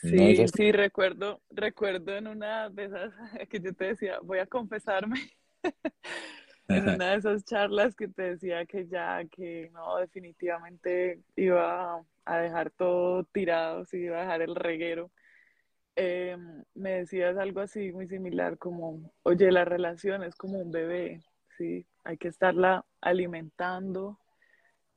[0.00, 3.12] Sí, sí, recuerdo, recuerdo en una de esas
[3.50, 5.18] que yo te decía, voy a confesarme,
[6.68, 12.38] en una de esas charlas que te decía que ya, que no, definitivamente iba a
[12.38, 15.10] dejar todo tirado, sí, iba a dejar el reguero.
[15.96, 21.22] Em, me decías algo así muy similar como, oye, la relación es como un bebé,
[21.56, 21.86] ¿sí?
[22.04, 24.18] Hay que estarla alimentando,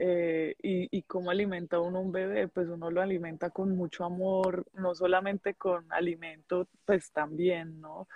[0.03, 4.65] eh, y, y, cómo alimenta uno un bebé, pues uno lo alimenta con mucho amor,
[4.73, 8.07] no solamente con alimento, pues también, ¿no?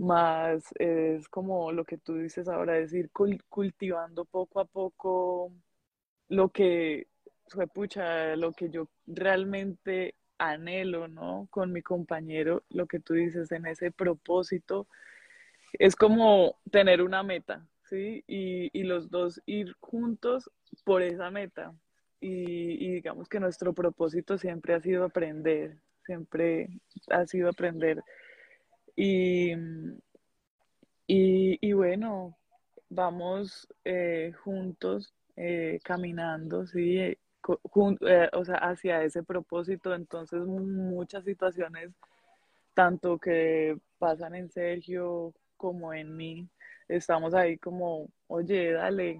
[0.00, 5.52] Más es como lo que tú dices ahora, decir, cultivando poco a poco
[6.28, 7.08] lo que,
[7.74, 11.48] pucha, lo que yo realmente anhelo, ¿no?
[11.50, 14.86] Con mi compañero, lo que tú dices en ese propósito,
[15.74, 18.24] es como tener una meta, ¿sí?
[18.26, 20.50] Y, y los dos ir juntos
[20.84, 21.74] por esa meta.
[22.20, 26.68] Y, digamos que nuestro propósito siempre ha sido aprender, siempre
[27.10, 28.02] ha sido aprender.
[29.02, 29.54] Y,
[31.06, 32.36] y, bueno,
[32.90, 36.98] vamos eh, juntos eh, caminando, ¿sí?
[36.98, 37.18] Eh,
[38.34, 39.94] o sea, hacia ese propósito.
[39.94, 41.92] Entonces, muchas situaciones,
[42.74, 46.46] tanto que pasan en Sergio como en mí,
[46.86, 49.18] estamos ahí como, oye, dale,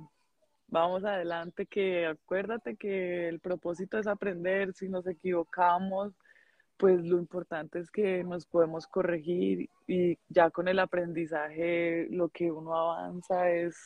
[0.69, 6.13] vamos adelante, que acuérdate que el propósito es aprender, si nos equivocamos,
[6.81, 12.51] pues lo importante es que nos podemos corregir y ya con el aprendizaje lo que
[12.51, 13.77] uno avanza es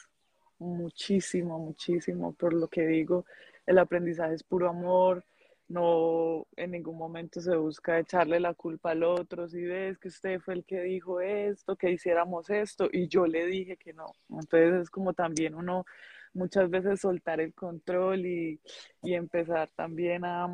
[0.58, 3.26] muchísimo, muchísimo, por lo que digo,
[3.66, 5.24] el aprendizaje es puro amor,
[5.66, 10.38] no en ningún momento se busca echarle la culpa al otro, si ves que usted
[10.38, 14.06] fue el que dijo esto, que hiciéramos esto y yo le dije que no.
[14.30, 15.84] Entonces es como también uno
[16.32, 18.60] muchas veces soltar el control y,
[19.02, 20.48] empezar también a,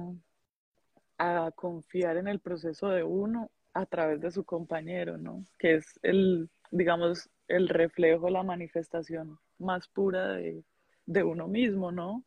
[1.20, 5.44] a confiar en el proceso de uno a través de su compañero, ¿no?
[5.59, 10.64] Que es el, digamos, el reflejo, la manifestación más pura de,
[11.04, 12.24] de uno mismo, ¿no?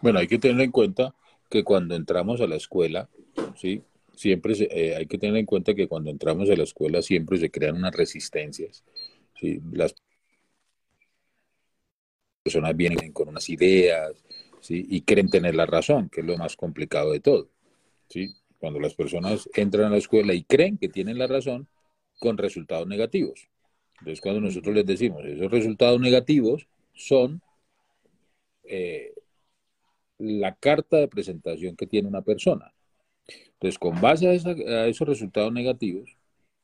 [0.00, 1.12] Bueno, hay que tener en cuenta
[1.50, 3.08] que cuando entramos a la escuela,
[3.56, 3.82] ¿sí?
[4.14, 7.50] Siempre eh, hay que tener en cuenta que cuando entramos a la escuela siempre se
[7.50, 8.84] crean unas resistencias.
[9.34, 9.60] ¿sí?
[9.72, 9.94] Las
[12.44, 14.12] personas vienen con unas ideas
[14.70, 17.48] y creen tener la razón, que es lo más complicado de todo.
[18.08, 18.34] ¿sí?
[18.58, 21.68] Cuando las personas entran a la escuela y creen que tienen la razón
[22.18, 23.48] con resultados negativos.
[24.00, 27.40] Entonces, cuando nosotros les decimos, esos resultados negativos son
[28.64, 29.12] eh,
[30.18, 32.72] la carta de presentación que tiene una persona.
[33.54, 36.16] Entonces, con base a, esos resultados negativos,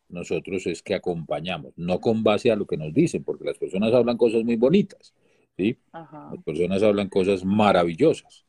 [0.09, 3.93] nosotros es que acompañamos, no con base a lo que nos dicen, porque las personas
[3.93, 5.13] hablan cosas muy bonitas,
[5.57, 5.79] ¿sí?
[5.93, 8.45] Las personas hablan cosas maravillosas,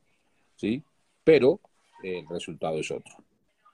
[0.55, 0.83] ¿sí?
[1.23, 1.59] Pero
[2.03, 3.15] el resultado es otro,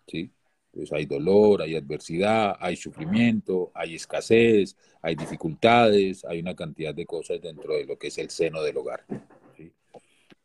[0.08, 0.32] ¿sí?
[0.72, 7.06] Pues hay dolor, hay adversidad, hay sufrimiento, hay escasez, hay dificultades, hay una cantidad de
[7.06, 9.04] cosas dentro de lo que es el seno del hogar.
[9.58, 9.74] ¿sí?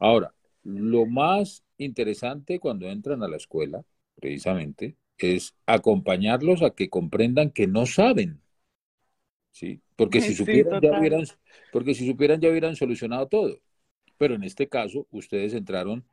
[0.00, 3.84] Ahora, lo más interesante cuando entran a la escuela,
[4.16, 8.40] precisamente, es acompañarlos a que comprendan que no saben,
[9.56, 9.80] ¿sí?
[9.96, 11.24] Porque si supieran, ya hubieran,
[11.72, 13.58] porque si supieran ya hubieran solucionado todo.
[14.18, 16.04] Pero en este caso, ustedes entraron,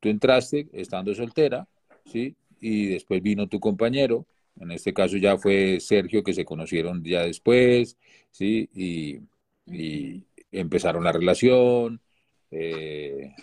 [0.00, 1.66] tú entraste estando soltera,
[2.04, 2.36] ¿sí?
[2.60, 4.26] Y después vino tu compañero,
[4.60, 7.96] en este caso ya fue Sergio, que se conocieron ya después,
[8.30, 8.68] ¿sí?
[8.74, 9.20] Y,
[9.66, 10.22] y
[10.52, 12.02] empezaron la relación,
[12.50, 13.34] eh,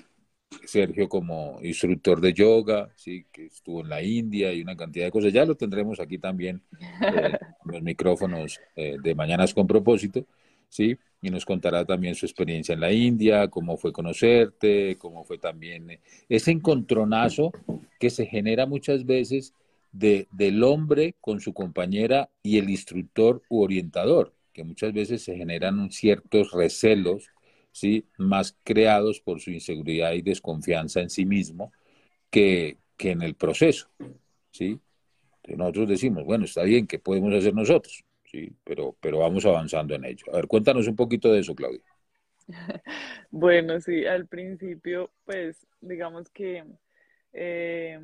[0.65, 5.11] Sergio como instructor de yoga, sí, que estuvo en la India y una cantidad de
[5.11, 5.33] cosas.
[5.33, 6.61] Ya lo tendremos aquí también
[7.01, 10.25] eh, los micrófonos eh, de Mañanas con propósito,
[10.69, 15.37] sí, y nos contará también su experiencia en la India, cómo fue conocerte, cómo fue
[15.37, 17.51] también eh, ese encontronazo
[17.99, 19.53] que se genera muchas veces
[19.91, 25.35] de, del hombre con su compañera y el instructor u orientador, que muchas veces se
[25.35, 27.31] generan ciertos recelos,
[27.77, 28.07] ¿sí?
[28.17, 31.71] más creados por su inseguridad y desconfianza en sí mismo
[32.31, 33.89] que, que en el proceso.
[34.51, 34.79] ¿sí?
[35.47, 38.03] nosotros decimos, bueno, está bien, ¿qué podemos hacer nosotros?
[38.25, 40.25] Sí, pero, pero vamos avanzando en ello.
[40.33, 41.81] A ver, cuéntanos un poquito de eso, Claudia.
[43.29, 46.63] Bueno, sí, al principio, pues, digamos que
[47.33, 47.99] eh,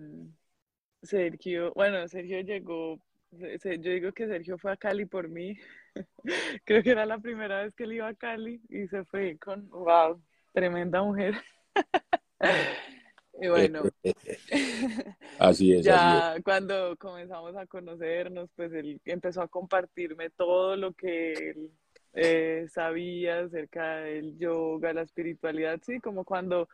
[1.02, 3.00] Sergio, bueno, Sergio llegó,
[3.32, 5.58] yo digo que Sergio fue a Cali por mí.
[6.66, 9.70] Creo que era la primera vez que él iba a Cali y se fue con,
[9.70, 10.22] wow,
[10.54, 11.36] tremenda mujer.
[13.42, 13.82] Y bueno,
[15.40, 15.84] así es.
[15.84, 21.72] Ya cuando comenzamos a conocernos, pues él empezó a compartirme todo lo que él
[22.14, 26.70] eh, sabía acerca del yoga, la espiritualidad, sí, como cuando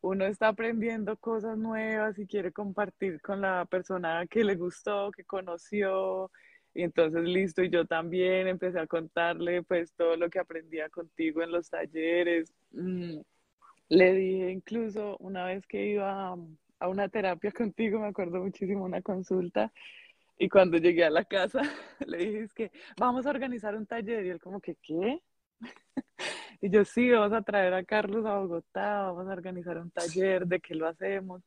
[0.00, 5.24] uno está aprendiendo cosas nuevas y quiere compartir con la persona que le gustó, que
[5.24, 6.30] conoció.
[6.80, 11.42] Y entonces, listo, y yo también empecé a contarle pues todo lo que aprendía contigo
[11.42, 12.54] en los talleres.
[12.70, 13.18] Mm,
[13.90, 16.34] le dije incluso una vez que iba
[16.78, 19.70] a, una terapia contigo, me acuerdo muchísimo, una consulta,
[20.38, 21.60] y cuando llegué a la casa,
[22.06, 25.20] le dije, es que vamos a organizar un taller, y él como que, ¿qué?
[26.62, 30.46] y yo, sí, vamos a traer a Carlos a Bogotá, vamos a organizar un taller,
[30.46, 31.42] ¿de qué lo hacemos?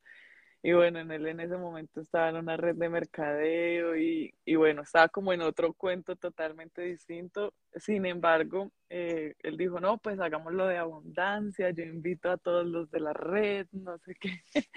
[0.64, 4.56] Y bueno, en él en ese momento estaba en una red de mercadeo y, y
[4.56, 7.54] bueno, estaba como en otro cuento totalmente distinto.
[7.76, 12.90] Sin embargo, eh, él dijo, no, pues hagámoslo de abundancia, yo invito a todos los
[12.92, 14.42] de la red, no sé qué.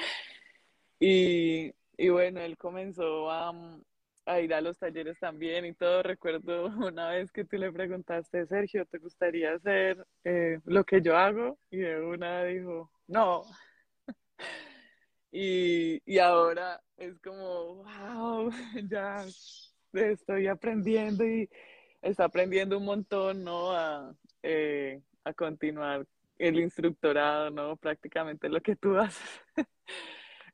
[1.00, 3.52] y, y bueno, él comenzó a,
[4.26, 6.02] a ir a los talleres también y todo.
[6.02, 11.16] Recuerdo una vez que tú le preguntaste, Sergio, ¿te gustaría hacer eh, lo que yo
[11.16, 11.58] hago?
[11.70, 13.44] Y de una dijo, no.
[15.38, 18.50] Y, ahora es como, wow,
[18.90, 19.22] ya
[19.92, 21.46] estoy aprendiendo y
[22.00, 23.70] está aprendiendo un montón, ¿no?
[23.72, 26.06] A, eh, a continuar
[26.38, 27.76] el instructorado, ¿no?
[27.76, 29.42] Prácticamente lo que tú haces.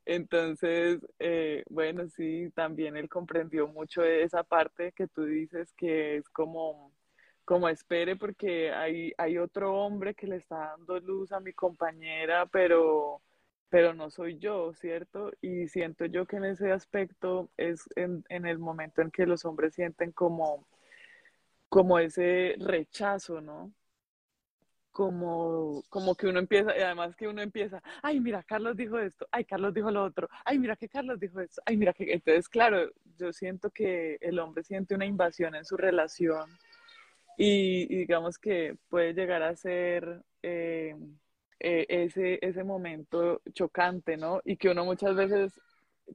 [0.05, 6.27] Entonces, eh, bueno, sí, también él comprendió mucho esa parte que tú dices que es
[6.27, 6.91] como,
[7.45, 12.45] como espere porque hay, hay otro hombre que le está dando luz a mi compañera,
[12.47, 13.21] pero
[13.73, 15.31] pero no soy yo, ¿cierto?
[15.41, 19.73] Y siento yo que en ese aspecto es en, el momento en que los hombres
[19.73, 20.67] sienten como,
[21.69, 23.73] como ese rechazo, ¿no?
[24.91, 29.27] Como, como que uno empieza, y además que uno empieza, ay, mira, Carlos dijo esto,
[29.31, 32.13] ay, Carlos dijo lo otro, ay, mira que Carlos dijo esto, ay, mira que...
[32.13, 36.47] Entonces, claro, yo siento que el hombre siente una invasión en su relación
[37.39, 40.21] y, digamos que puede llegar a ser...
[40.43, 40.95] Eh,
[41.63, 44.41] eh, ese, ese momento chocante, ¿no?
[44.45, 45.59] Y que uno muchas veces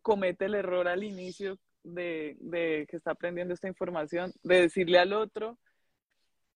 [0.02, 5.12] comete el error al inicio de, de que está aprendiendo esta información, de decirle al
[5.12, 5.58] otro,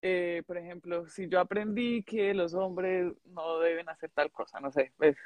[0.03, 4.73] eh, por ejemplo, si yo aprendí que los hombres no deben hacer tal cosa, no
[4.73, 5.17] sé, pues,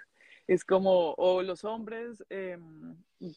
[0.46, 2.58] es como, o los hombres, eh,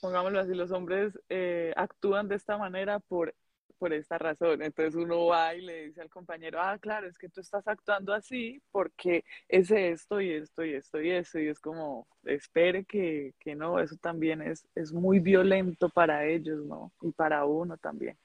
[0.02, 3.34] pongámoslo así, los hombres eh, actúan de esta manera por
[3.78, 4.62] por esta razón.
[4.62, 8.14] Entonces uno va y le dice al compañero, ah, claro, es que tú estás actuando
[8.14, 11.40] así porque es esto y esto y esto y esto.
[11.40, 16.66] Y es como, espere que, que no, eso también es, es muy violento para ellos,
[16.66, 16.92] ¿no?
[17.02, 18.18] Y para uno también.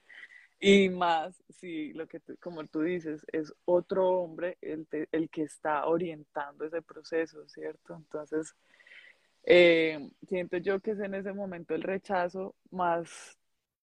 [0.59, 5.85] Y más, si lo que, como tú dices, es otro hombre el, el que está
[5.85, 7.95] orientando ese proceso, ¿cierto?
[7.95, 8.55] Entonces,
[9.43, 13.37] eh, siento yo que es en ese momento el rechazo, más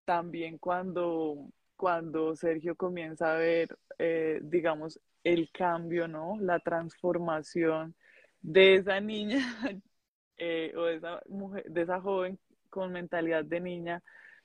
[0.04, 6.36] también cuando cuando Sergio comienza a ver, eh, digamos, el cambio, ¿no?
[6.40, 7.96] La transformación
[8.40, 9.40] de esa niña
[10.36, 12.38] eh, o de esa mujer, de esa joven
[12.70, 14.00] con mentalidad de niña,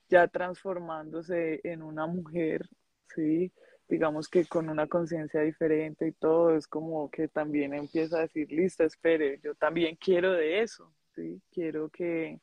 [0.10, 2.68] ya transformándose en una mujer,
[3.14, 3.52] ¿sí?
[3.88, 8.52] Digamos que con una conciencia diferente y todo, es como que también empieza a decir,
[8.52, 11.40] listo, espere, yo también quiero de eso, ¿sí?
[11.52, 12.40] Quiero que,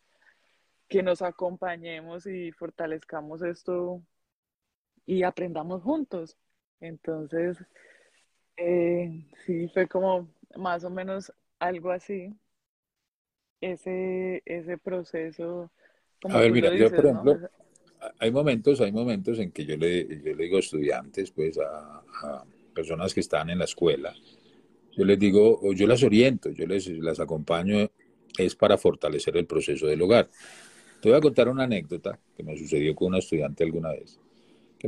[0.89, 4.03] que nos acompañemos y fortalezcamos esto
[5.07, 6.37] y aprendamos juntos.
[6.81, 7.59] Entonces,
[8.57, 12.33] eh, sí, fue como más o menos algo así,
[13.61, 15.71] ese, ese proceso.
[16.25, 17.39] a ver, mira, yo por ejemplo,
[18.19, 22.03] hay momentos, hay momentos en que yo le, yo le digo a estudiantes, pues a,
[22.23, 24.15] a, personas que están en la escuela,
[24.93, 27.91] yo les digo, o yo las oriento, yo les las acompaño,
[28.37, 30.29] es para fortalecer el proceso del hogar.
[31.05, 34.19] Te voy a contar una anécdota que me sucedió con una estudiante alguna vez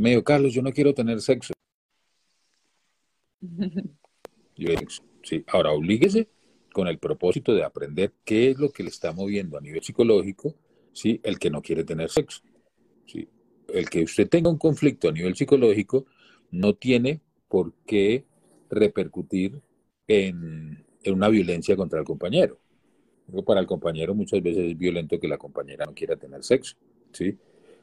[0.01, 1.53] me dijo, Carlos, yo no quiero tener sexo.
[4.57, 4.71] Yo
[5.23, 6.29] sí, ahora oblíguese
[6.73, 10.55] con el propósito de aprender qué es lo que le está moviendo a nivel psicológico,
[10.95, 11.21] ¿sí?
[11.23, 12.41] el que no quiere tener sexo.
[13.05, 13.29] ¿sí?
[13.69, 16.07] El que usted tenga un conflicto a nivel psicológico
[16.51, 18.25] no tiene por qué
[18.71, 19.61] repercutir
[20.09, 22.59] en, en una violencia contra el compañero.
[23.45, 26.77] Para el compañero muchas veces es violento que la compañera no quiera tener sexo,
[27.13, 27.37] ¿sí?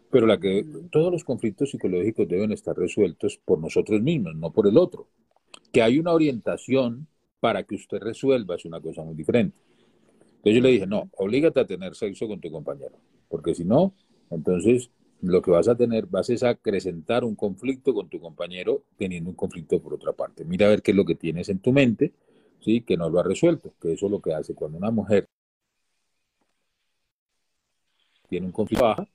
[0.10, 4.68] Pero la que, todos los conflictos psicológicos deben estar resueltos por nosotros mismos, no por
[4.68, 5.08] el otro.
[5.72, 7.08] Que hay una orientación
[7.40, 9.58] para que usted resuelva es una cosa muy diferente.
[10.36, 12.96] Entonces yo le dije, no, oblígate a tener sexo con tu compañero,
[13.28, 13.94] porque si no,
[14.30, 14.92] entonces
[15.22, 19.36] lo que vas a tener, vas a acrecentar un conflicto con tu compañero teniendo un
[19.36, 20.44] conflicto por otra parte.
[20.44, 22.14] Mira a ver qué es lo que tienes en tu mente,
[22.60, 22.82] ¿sí?
[22.82, 25.30] que no lo ha resuelto, que eso es lo que hace cuando una mujer
[28.34, 29.08] tiene un conflicto baja,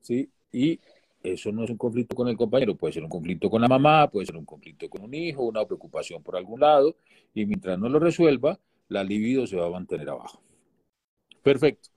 [0.00, 0.30] ¿sí?
[0.50, 0.80] y
[1.22, 4.08] eso no es un conflicto con el compañero, puede ser un conflicto con la mamá,
[4.08, 6.96] puede ser un conflicto con un hijo, una preocupación por algún lado,
[7.34, 8.58] y mientras no lo resuelva,
[8.88, 10.40] la libido se va a mantener abajo.
[11.42, 11.90] Perfecto.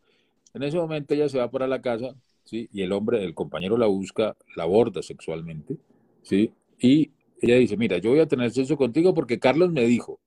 [0.53, 2.13] En ese momento ella se va para la casa,
[2.43, 2.67] ¿sí?
[2.73, 5.77] Y el hombre, el compañero la busca, la aborda sexualmente,
[6.21, 6.51] ¿sí?
[6.77, 7.11] Y
[7.41, 10.19] ella dice, mira, yo voy a tener sexo contigo porque Carlos me dijo.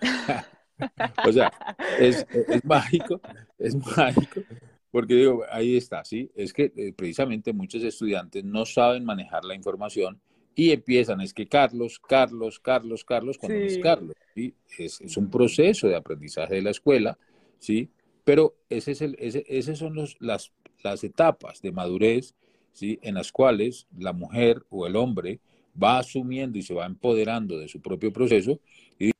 [1.26, 1.52] o sea,
[1.98, 2.26] es,
[2.64, 3.20] mágico,
[3.58, 4.40] es mágico,
[4.92, 6.30] porque digo, ahí está, ¿sí?
[6.36, 10.20] Es que eh, precisamente muchos estudiantes no saben manejar la información
[10.54, 14.54] y empiezan, es que Carlos, Carlos, Carlos, Carlos, cuando es Carlos, ¿sí?
[14.78, 17.18] Es, es, un proceso de aprendizaje de la escuela,
[17.58, 17.88] ¿sí?
[18.22, 20.52] Pero ese es el, ese, esas son los, las,
[20.84, 22.34] las etapas de madurez
[22.72, 22.98] ¿sí?
[23.02, 25.40] en las cuales la mujer o el hombre
[25.80, 28.60] va asumiendo y se va empoderando de su propio proceso
[28.98, 29.11] y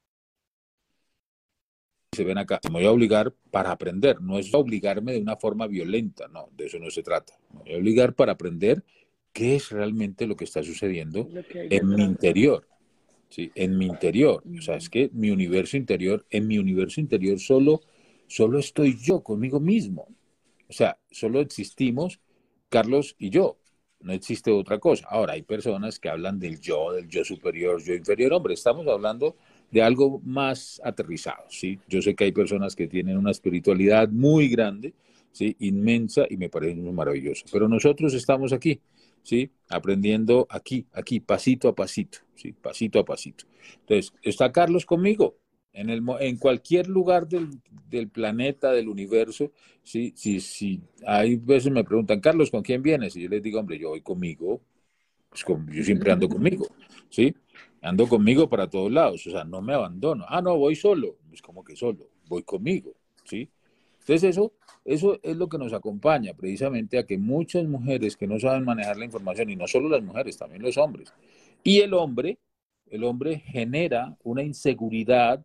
[2.12, 5.66] se ven acá, me voy a obligar para aprender, no es obligarme de una forma
[5.66, 8.84] violenta, no, de eso no se trata, me voy a obligar para aprender
[9.32, 12.68] qué es realmente lo que está sucediendo en mi interior,
[13.30, 13.50] ¿sí?
[13.54, 17.80] en mi interior, o sea, es que mi universo interior, en mi universo interior solo
[18.32, 20.08] solo estoy yo conmigo mismo.
[20.68, 22.20] O sea, solo existimos
[22.70, 23.58] Carlos y yo.
[24.00, 25.06] No existe otra cosa.
[25.10, 28.32] Ahora, hay personas que hablan del yo, del yo superior, yo inferior.
[28.32, 29.36] Hombre, estamos hablando
[29.72, 31.80] de algo más aterrizado, ¿sí?
[31.88, 34.92] Yo sé que hay personas que tienen una espiritualidad muy grande,
[35.32, 35.56] ¿sí?
[35.60, 37.46] Inmensa y me parece muy maravilloso.
[37.50, 38.80] Pero nosotros estamos aquí,
[39.22, 39.50] ¿sí?
[39.70, 42.52] Aprendiendo aquí, aquí, pasito a pasito, ¿sí?
[42.52, 43.46] Pasito a pasito.
[43.80, 45.38] Entonces, ¿está Carlos conmigo?
[45.72, 47.48] En, el, en cualquier lugar del,
[47.88, 49.52] del planeta, del universo,
[49.82, 53.16] si, si, si hay veces me preguntan, Carlos, ¿con quién vienes?
[53.16, 54.60] Y yo les digo, hombre, yo voy conmigo,
[55.30, 56.66] pues yo siempre ando conmigo,
[57.08, 57.34] ¿sí?
[57.82, 60.24] Ando conmigo para todos lados, o sea, no me abandono.
[60.28, 63.50] Ah, no, voy solo, pues como que solo, voy conmigo, ¿sí?
[63.98, 64.52] Entonces eso,
[64.84, 68.96] eso es lo que nos acompaña precisamente a que muchas mujeres que no saben manejar
[68.96, 71.12] la información, y no solo las mujeres, también los hombres,
[71.64, 72.38] y el hombre,
[72.88, 75.44] el hombre genera una inseguridad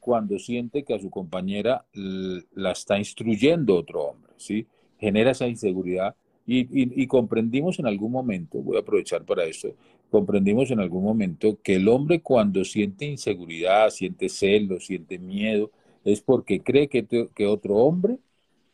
[0.00, 4.66] cuando siente que a su compañera la está instruyendo otro hombre, ¿sí?
[4.98, 6.16] Genera esa inseguridad
[6.46, 9.74] y, comprendimos en algún momento, voy a aprovechar para esto,
[10.16, 15.70] comprendimos en algún momento que el hombre cuando siente inseguridad, siente celos, siente miedo,
[16.06, 18.18] es porque cree que, que otro hombre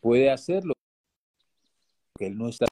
[0.00, 0.74] puede hacerlo
[2.16, 2.66] que él no está.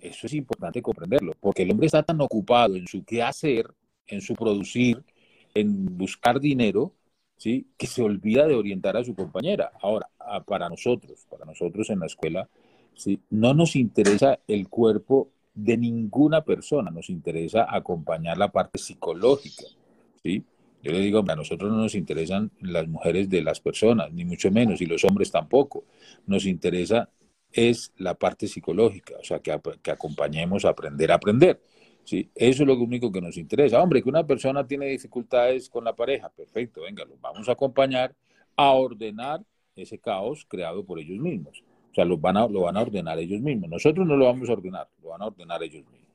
[0.00, 3.72] Eso es importante comprenderlo, porque el hombre está tan ocupado en su qué hacer,
[4.08, 5.04] en su producir,
[5.54, 6.94] en buscar dinero,
[7.36, 7.68] ¿sí?
[7.76, 9.70] que se olvida de orientar a su compañera.
[9.80, 10.08] Ahora,
[10.46, 12.48] para nosotros, para nosotros en la escuela,
[12.94, 13.20] ¿sí?
[13.30, 19.64] no nos interesa el cuerpo de ninguna persona, nos interesa acompañar la parte psicológica.
[20.22, 20.44] ¿sí?
[20.82, 24.50] Yo le digo, a nosotros no nos interesan las mujeres de las personas, ni mucho
[24.50, 25.84] menos, y los hombres tampoco.
[26.26, 27.08] Nos interesa
[27.50, 29.50] es la parte psicológica, o sea, que,
[29.90, 31.60] acompañemos a aprender a aprender.
[32.04, 32.30] ¿sí?
[32.34, 33.82] Eso es lo único que nos interesa.
[33.82, 38.14] Hombre, que una persona tiene dificultades con la pareja, perfecto, venga, los vamos a acompañar
[38.56, 39.42] a ordenar
[39.74, 41.62] ese caos creado por ellos mismos.
[41.96, 43.70] Sea, lo van, a, lo van a ordenar ellos mismos.
[43.70, 46.10] Nosotros no lo vamos a ordenar, lo van a ordenar ellos mismos.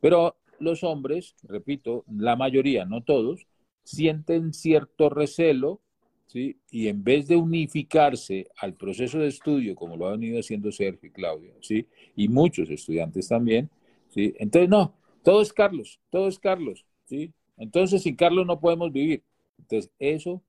[0.00, 3.46] Pero los hombres, repito, la mayoría, no todos,
[3.84, 5.80] sienten cierto recelo,
[6.26, 6.56] ¿sí?
[6.72, 11.08] Y en vez de unificarse al proceso de estudio, como lo ha venido haciendo Sergio
[11.08, 11.86] y Claudia, ¿sí?
[12.16, 13.70] Y muchos estudiantes también,
[14.08, 14.34] ¿sí?
[14.36, 17.32] Entonces, no, todo es Carlos, todo es Carlos, ¿sí?
[17.56, 19.22] Entonces, sin Carlos no podemos vivir.
[19.60, 20.42] Entonces, eso,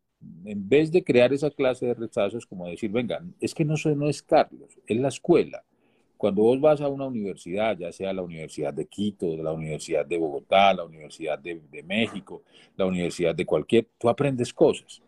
[0.46, 4.10] en vez de crear esa clase de rechazos, como decir, venga, es que no, no
[4.10, 5.64] es Carlos, es la escuela.
[6.18, 10.18] Cuando vos vas a una universidad, ya sea la Universidad de Quito, la Universidad de
[10.20, 12.44] Bogotá, la Universidad de, de México,
[12.78, 15.02] la Universidad de cualquier, tú aprendes cosas,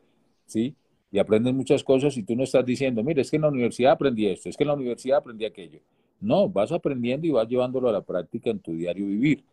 [0.47, 0.75] ¿sí?
[1.11, 3.91] Y aprendes muchas cosas y tú no estás diciendo, mire, es que en la universidad
[3.91, 5.79] aprendí esto, es que en la universidad aprendí aquello.
[6.19, 9.43] No, vas aprendiendo y vas llevándolo a la práctica en tu diario vivir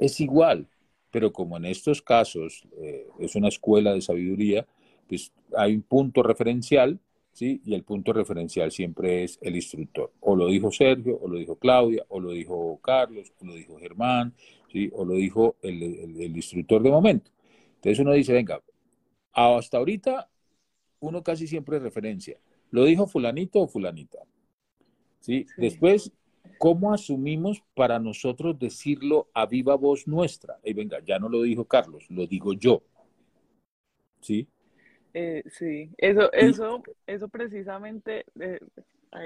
[0.00, 0.66] es igual,
[1.12, 4.66] pero como en estos casos eh, es una escuela de sabiduría,
[5.10, 6.98] pues hay un punto referencial,
[7.32, 7.60] ¿sí?
[7.64, 10.12] Y el punto referencial siempre es el instructor.
[10.20, 13.78] O lo dijo Sergio, o lo dijo Claudia, o lo dijo Carlos, o lo dijo
[13.78, 14.32] Germán,
[14.72, 14.90] ¿sí?
[14.94, 17.30] O lo dijo el, el instructor de momento.
[17.74, 18.62] Entonces uno dice, venga,
[19.32, 20.30] hasta ahorita
[21.00, 22.38] uno casi siempre referencia.
[22.70, 24.18] Lo dijo fulanito o fulanita.
[25.20, 25.46] ¿sí?
[25.56, 26.12] Después,
[26.58, 30.58] ¿cómo asumimos para nosotros decirlo a viva voz nuestra?
[30.64, 32.82] Y venga, ya no lo dijo Carlos, lo digo yo.
[34.20, 34.48] ¿Sí?
[35.12, 38.60] Eh, sí, eso, eso, eso precisamente, eh,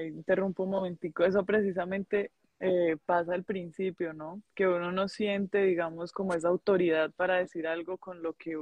[0.07, 2.31] interrumpo un momentico, eso precisamente
[2.61, 4.43] eh, pasa al principio, ¿no?
[4.55, 8.57] Que uno no siente, digamos, como esa autoridad para decir algo con lo que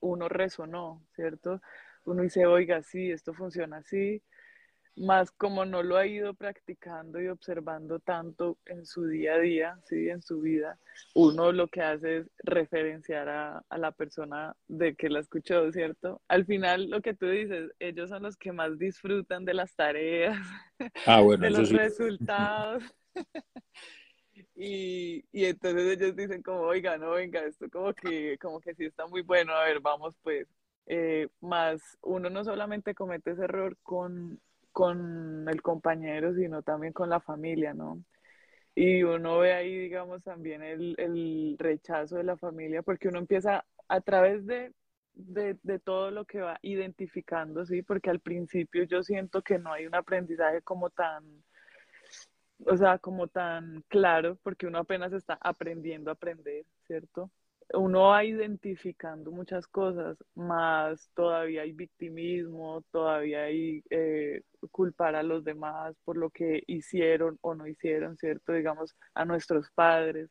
[0.00, 1.62] uno resonó, ¿cierto?
[2.04, 4.22] Uno dice, oiga, sí, esto funciona así,
[5.00, 9.78] más como no lo ha ido practicando y observando tanto en su día a día,
[9.84, 10.10] ¿sí?
[10.10, 10.78] en su vida,
[11.14, 16.20] uno lo que hace es referenciar a, la persona de que la escuchó, ¿cierto?
[16.28, 20.38] Al final, lo que tú dices, ellos son los que más disfrutan de las tareas,
[21.06, 22.84] ah, bueno, de los resultados.
[24.54, 28.84] y, y entonces ellos dicen como, oiga, no, venga, esto como que, como que sí
[28.84, 30.46] está muy bueno, a ver, vamos pues.
[30.92, 34.40] Eh, más uno no solamente comete ese error con,
[34.72, 38.02] con el compañero, sino también con la familia, ¿no?
[38.74, 43.64] Y uno ve ahí, digamos, también el, el rechazo de la familia, porque uno empieza
[43.88, 44.72] a través de,
[45.14, 47.82] de, de, todo lo que va identificando, ¿sí?
[47.82, 51.24] Porque al principio yo siento que no hay un aprendizaje como tan,
[52.66, 57.30] o sea, como tan claro, porque uno apenas está aprendiendo a aprender, ¿cierto?
[57.74, 65.44] Uno va identificando muchas cosas, más todavía hay victimismo, todavía hay eh, culpar a los
[65.44, 68.52] demás por lo que hicieron o no hicieron, ¿cierto?
[68.52, 70.30] Digamos, a nuestros padres.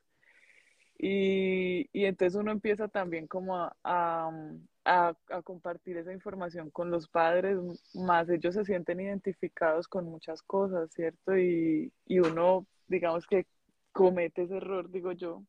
[0.98, 7.08] Y, y entonces uno empieza también como a, a, a, compartir esa información con los
[7.08, 7.58] padres,
[7.94, 11.38] más ellos se sienten identificados con muchas cosas, ¿cierto?
[11.38, 13.46] Y, y uno, digamos que
[13.94, 15.44] comete ese error, digo yo,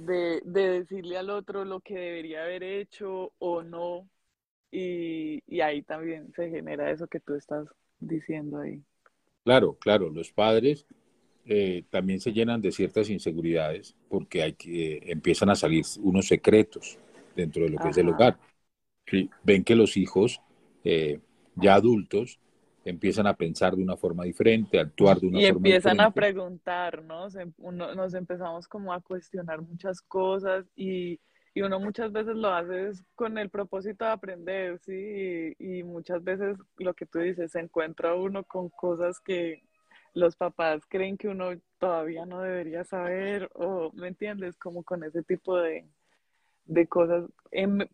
[0.00, 4.08] de, decirle al otro lo que debería haber hecho o no.
[4.70, 7.66] Y, ahí también se genera eso que tú estás
[7.98, 8.80] diciendo ahí.
[9.44, 10.86] Claro, claro, los padres
[11.44, 16.98] eh, también se llenan de ciertas inseguridades porque hay que, empiezan a salir unos secretos
[17.34, 18.38] dentro de lo que es el hogar.
[19.42, 20.40] Ven que los hijos
[20.84, 21.18] eh,
[21.56, 22.38] ya adultos
[22.84, 25.68] empiezan a pensar de una forma diferente, a actuar de una y forma diferente.
[25.68, 27.28] Y empiezan a preguntar, ¿no?
[27.94, 31.20] nos empezamos como a cuestionar muchas cosas y,
[31.54, 35.54] y, uno muchas veces lo hace con el propósito de aprender, ¿sí?
[35.58, 39.62] Y, y, muchas veces lo que tú dices, se encuentra uno con cosas que
[40.14, 44.56] los papás creen que uno todavía no debería saber o, ¿me entiendes?
[44.56, 45.86] Como con ese tipo de,
[46.70, 47.24] de cosas,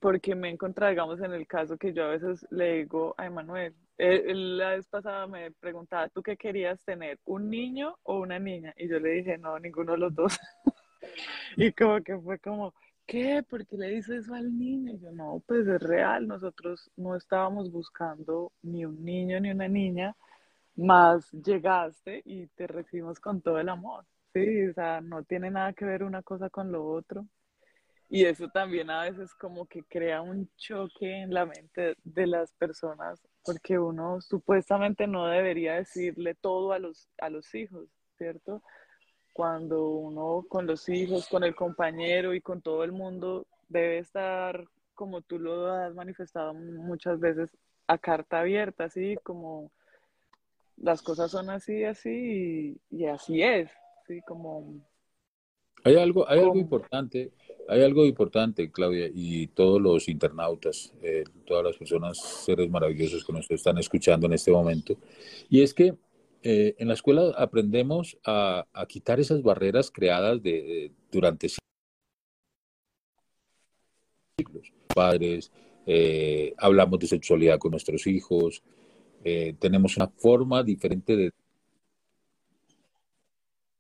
[0.01, 0.59] porque me he
[0.91, 5.27] digamos, en el caso que yo a veces le digo a Emanuel, la vez pasada
[5.27, 7.19] me preguntaba, ¿tú qué querías tener?
[7.25, 8.75] ¿Un niño o una niña?
[8.77, 10.39] Y yo le dije, no, ninguno de los dos.
[11.57, 12.75] y como que fue como,
[13.07, 13.43] ¿qué?
[13.43, 14.93] ¿Por qué le dices eso al niño?
[14.93, 19.69] Y yo, no, pues es real, nosotros no estábamos buscando ni un niño ni una
[19.69, 20.15] niña,
[20.77, 24.05] más llegaste y te recibimos con todo el amor.
[24.35, 27.27] Sí, o sea, no tiene nada que ver una cosa con lo otro.
[28.09, 32.53] Y eso también a veces como que crea un choque en la mente de las
[32.53, 38.63] personas, porque uno supuestamente no debería decirle todo a los, a los hijos, ¿cierto?
[39.33, 44.65] Cuando uno con los hijos, con el compañero y con todo el mundo debe estar,
[44.95, 47.51] como tú lo has manifestado muchas veces,
[47.89, 49.71] a carta abierta, así como
[50.77, 53.71] las cosas son así, así y, y así es,
[54.07, 54.21] ¿sí?
[54.27, 54.81] Como
[55.87, 57.31] hay algo, hay algo importante,
[57.69, 63.33] hay algo importante, Claudia, y todos los internautas, eh, todas las personas, seres maravillosos que
[63.33, 64.97] nos están escuchando en este momento,
[65.49, 65.95] y es que
[66.43, 71.49] eh, en la escuela aprendemos a, quitar esas barreras creadas de, durante
[74.39, 74.73] siglos.
[74.95, 75.51] Padres,
[75.87, 78.63] eh, hablamos de sexualidad con nuestros hijos,
[79.59, 81.33] tenemos una forma diferente de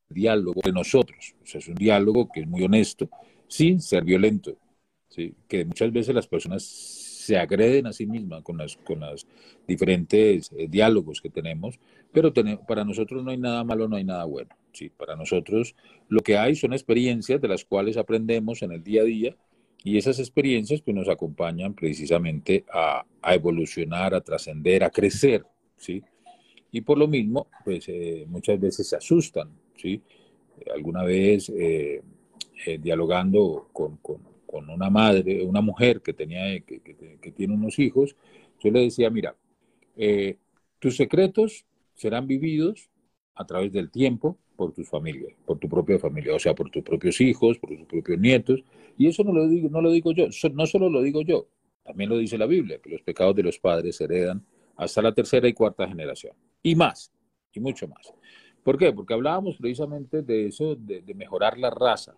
[0.08, 1.36] diálogo de nosotros.
[1.40, 3.08] O sea, es un diálogo que es muy honesto,
[3.48, 4.56] sin ser violento.
[5.08, 5.34] ¿sí?
[5.48, 9.26] Que muchas veces las personas se agreden a sí mismas con las, con las
[9.66, 11.78] diferentes eh, diálogos que tenemos,
[12.12, 12.32] pero
[12.66, 14.50] para nosotros no hay nada malo, no hay nada bueno.
[14.72, 14.90] ¿sí?
[14.90, 15.74] Para nosotros
[16.08, 19.36] lo que hay son experiencias de las cuales aprendemos en el día a día
[19.82, 25.44] y esas experiencias pues, nos acompañan precisamente a, a evolucionar, a trascender, a crecer.
[25.76, 26.02] ¿sí?
[26.72, 30.02] Y por lo mismo, pues eh, muchas veces se asustan ¿sí?
[30.74, 32.02] Alguna vez eh,
[32.64, 33.98] eh, dialogando con,
[34.68, 38.16] una madre, una mujer que, tenía, que, tiene unos hijos,
[38.58, 39.36] yo le decía, mira,
[39.96, 40.38] eh,
[40.78, 42.88] tus secretos serán vividos
[43.34, 46.82] a través del tiempo por tus familias, por tu propia familia, o sea, por tus
[46.82, 48.64] propios hijos, por tus propios nietos.
[48.96, 51.48] Y eso no lo digo, no lo digo yo, no solo lo digo yo,
[51.84, 54.44] también lo dice la Biblia, que los pecados de los padres se heredan
[54.76, 56.34] hasta la tercera y cuarta generación.
[56.62, 57.12] Y más,
[57.52, 58.12] y mucho más.
[58.62, 58.92] ¿Por qué?
[58.92, 62.16] Porque hablábamos precisamente de eso, de, mejorar la raza.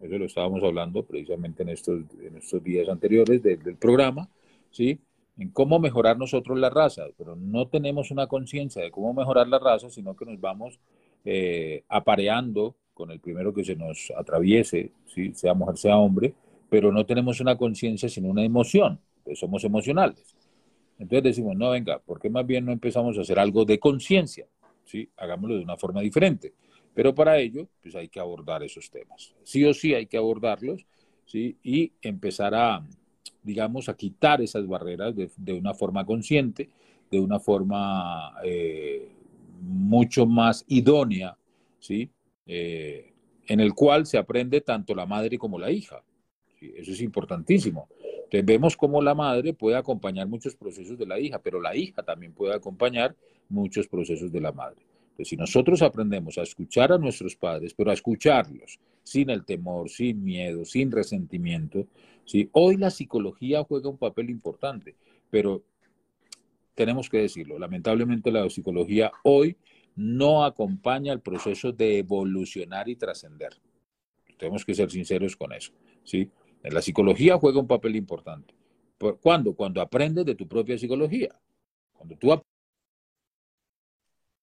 [0.00, 4.28] Eso lo estábamos hablando precisamente en estos, en estos días anteriores del programa,
[4.70, 5.00] ¿sí?
[5.36, 9.58] En cómo mejorar nosotros la raza, pero no tenemos una conciencia de cómo mejorar la
[9.58, 10.78] raza, sino que nos vamos
[11.24, 15.32] eh, apareando con el primero que se nos atraviese, ¿sí?
[15.34, 16.34] sea mujer, sea hombre,
[16.68, 19.00] pero no tenemos una conciencia, sino una emoción,
[19.34, 20.34] somos emocionales.
[20.98, 24.46] Entonces decimos, no, venga, ¿por qué más bien no empezamos a hacer algo de conciencia?
[24.84, 25.08] ¿sí?
[25.16, 26.54] Hagámoslo de una forma diferente.
[26.98, 29.32] Pero para ello, pues hay que abordar esos temas.
[29.44, 30.84] Sí o sí hay que abordarlos,
[31.26, 31.56] ¿sí?
[31.62, 32.84] Y empezar a,
[33.40, 36.68] digamos, a quitar esas barreras de, una forma consciente,
[37.08, 39.12] de una forma eh,
[39.60, 41.38] mucho más idónea,
[41.78, 42.10] ¿sí?
[42.44, 43.12] Eh,
[43.46, 46.02] en el cual se aprende tanto la madre como la hija.
[46.60, 47.86] Eso es importantísimo.
[48.24, 52.02] Entonces vemos cómo la madre puede acompañar muchos procesos de la hija, pero la hija
[52.02, 53.14] también puede acompañar
[53.48, 54.87] muchos procesos de la madre.
[55.18, 59.90] Entonces, si nosotros aprendemos a escuchar a nuestros padres, pero a escucharlos sin el temor,
[59.90, 61.88] sin miedo, sin resentimiento,
[62.24, 62.48] ¿sí?
[62.52, 64.94] hoy la psicología juega un papel importante,
[65.28, 65.64] pero
[66.76, 69.56] tenemos que decirlo, lamentablemente la psicología hoy
[69.96, 73.60] no acompaña el proceso de evolucionar y trascender.
[74.36, 75.72] Tenemos que ser sinceros con eso,
[76.04, 76.30] ¿sí?
[76.62, 78.54] La psicología juega un papel importante.
[79.20, 79.54] ¿Cuándo?
[79.54, 81.34] Cuando aprendes de tu propia psicología.
[81.92, 82.32] Cuando tú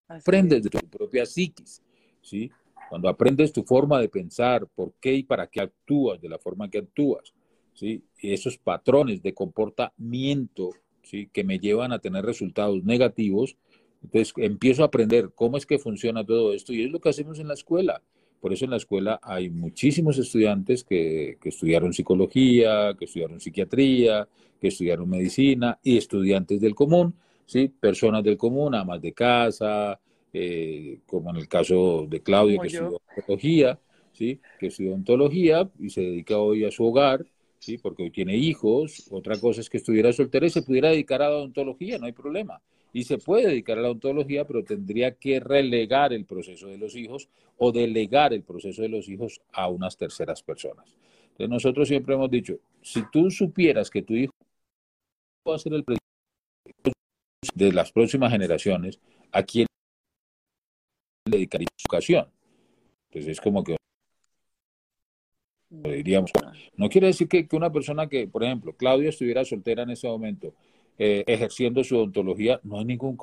[0.08, 1.82] aprendes de tu propia psiquis,
[2.22, 2.49] ¿sí?
[2.89, 6.70] Cuando aprendes tu forma de pensar, por qué y para qué actúas de la forma
[6.70, 7.34] que actúas,
[7.74, 8.03] ¿sí?
[8.22, 10.72] Y esos patrones de comportamiento,
[11.03, 11.30] ¿sí?
[11.32, 13.58] Que me llevan a tener resultados negativos,
[14.03, 17.39] entonces empiezo a aprender cómo es que funciona todo esto y es lo que hacemos
[17.39, 18.01] en la escuela.
[18.39, 24.28] Por eso en la escuela hay muchísimos estudiantes que, estudiaron psicología, que estudiaron psiquiatría,
[24.62, 27.67] que estudiaron medicina y estudiantes del común, ¿sí?
[27.67, 29.99] personas del común, amas de casa,
[30.33, 33.79] eh, como en el caso de Claudia, que estudió ontología,
[34.11, 34.39] ¿sí?
[34.59, 37.25] que estudió ontología y se dedica hoy a su hogar,
[37.59, 37.77] ¿sí?
[37.77, 39.07] porque hoy tiene hijos.
[39.11, 42.13] Otra cosa es que estuviera soltera y se pudiera dedicar a la odontología, no hay
[42.13, 42.61] problema
[42.95, 46.95] y se puede dedicar a la ontología, pero tendría que relegar el proceso de los
[46.95, 47.27] hijos
[47.57, 50.95] o delegar el proceso de los hijos a unas terceras personas.
[51.23, 54.31] Entonces nosotros siempre hemos dicho, si tú supieras que tu hijo
[55.45, 56.94] va a ser el presidente
[57.53, 58.99] de las próximas generaciones,
[59.31, 59.67] ¿a quién
[61.25, 62.27] le dedicaría su educación?
[63.09, 63.77] Entonces es como que
[65.69, 66.31] diríamos,
[66.77, 70.07] no quiere decir que, que una persona que, por ejemplo, Claudia estuviera soltera en ese
[70.07, 70.53] momento,
[70.97, 73.17] eh, ejerciendo su odontología, no hay, ningún,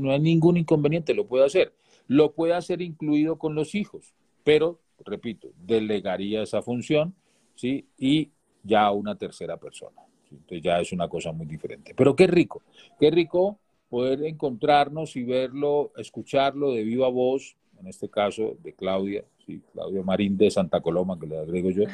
[0.00, 1.72] no hay ningún inconveniente, lo puede hacer.
[2.06, 4.12] Lo puede hacer incluido con los hijos,
[4.42, 7.14] pero, repito, delegaría esa función,
[7.54, 7.86] ¿sí?
[7.96, 8.30] Y
[8.62, 10.02] ya a una tercera persona.
[10.30, 11.94] Entonces ya es una cosa muy diferente.
[11.94, 12.62] Pero qué rico,
[13.00, 13.58] qué rico
[13.94, 19.62] poder encontrarnos y verlo, escucharlo de viva voz, en este caso de Claudia, ¿sí?
[19.72, 21.84] Claudia Marín de Santa Coloma, que le agrego yo,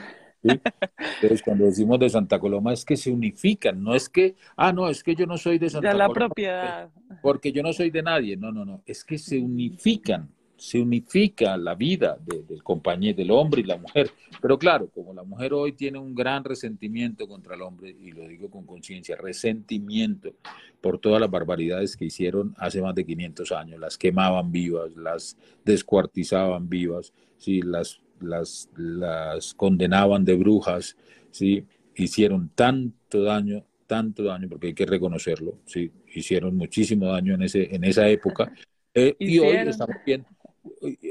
[0.42, 4.88] entonces, cuando decimos de Santa Coloma es que se unifican, no es que, ah, no,
[4.88, 6.08] es que yo no soy de Santa Coloma.
[6.08, 6.90] la propiedad.
[7.20, 10.30] Porque yo no soy de nadie, no, no, no, es que se unifican,
[10.60, 14.10] se unifica la vida del compañero, del hombre y la mujer.
[14.40, 18.28] Pero claro, como la mujer hoy tiene un gran resentimiento contra el hombre, y lo
[18.28, 20.34] digo con conciencia, resentimiento
[20.80, 25.36] por todas las barbaridades que hicieron hace más de 500 años, las quemaban vivas, las
[25.64, 30.96] descuartizaban vivas, sí, las las, las condenaban de brujas,
[31.30, 31.66] ¿sí?
[31.96, 35.90] hicieron tanto daño, tanto daño, porque hay que reconocerlo, ¿sí?
[36.14, 38.52] hicieron muchísimo daño en, ese, en esa época.
[38.94, 40.28] Eh, y hoy estamos viendo,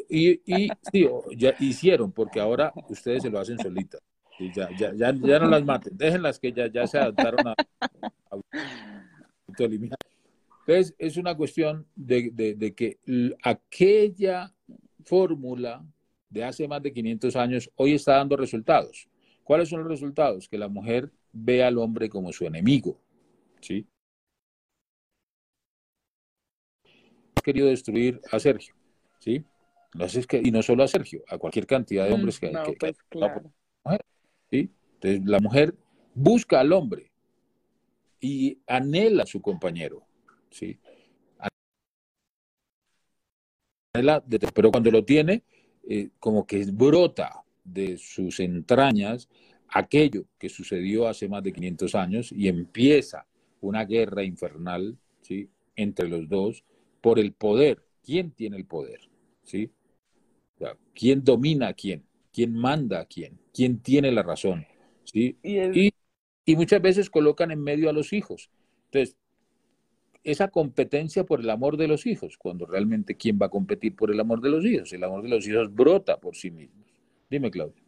[0.10, 4.02] y, y, sí, ya hicieron, porque ahora ustedes se lo hacen solitas.
[4.40, 7.56] Ya, ya, ya, ya, no las maten, déjenlas que ya, ya se adaptaron a,
[9.58, 9.98] eliminar.
[10.66, 13.00] Entonces, es una cuestión de, de, de que
[13.44, 14.54] aquella
[15.04, 15.86] fórmula
[16.30, 19.10] de hace más de 500 años hoy está dando resultados.
[19.44, 20.48] ¿Cuáles son los resultados?
[20.48, 23.02] Que la mujer ve al hombre como su enemigo.
[23.62, 23.88] ¿sí?
[27.44, 28.79] Querido destruir a Sergio.
[29.20, 29.44] ¿Sí?
[29.94, 32.64] No es que, y no solo a Sergio, a cualquier cantidad de hombres que, no,
[32.80, 33.52] pues, claro.
[34.50, 34.70] ¿sí?
[34.96, 35.76] Entonces la mujer
[36.14, 37.12] busca al hombre
[38.20, 40.04] y anhela a su compañero.
[40.52, 40.80] ¿sí?
[43.94, 45.44] Anhela, pero cuando lo tiene,
[45.88, 49.28] eh, como que brota de sus entrañas
[49.70, 53.26] aquello que sucedió hace más de 500 años y empieza
[53.62, 55.50] una guerra infernal, ¿sí?
[55.76, 56.64] entre los dos
[57.02, 57.84] por el poder.
[58.04, 59.09] ¿Quién tiene el poder?
[59.50, 59.72] ¿Sí?
[60.94, 62.04] ¿Quién domina a quién?
[62.32, 63.40] ¿Quién manda a quién?
[63.52, 64.68] ¿Quién tiene la razón?
[65.04, 65.38] ¿Sí?
[65.42, 65.92] Y,
[66.46, 68.52] y muchas veces colocan en medio a los hijos.
[68.86, 69.18] Entonces,
[70.24, 74.12] esa competencia por el amor de los hijos, cuando realmente quién va a competir por
[74.12, 74.94] el amor de los hijos.
[74.94, 76.86] El amor de los hijos brota por sí mismos.
[77.28, 77.82] Dime, Claudia.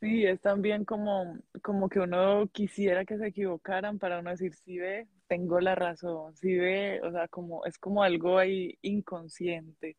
[0.00, 4.78] Sí, es también como, como que uno quisiera que se equivocaran para uno decir, sí
[4.78, 9.96] ve, tengo la razón, sí ve, o sea, como, es como algo ahí inconsciente,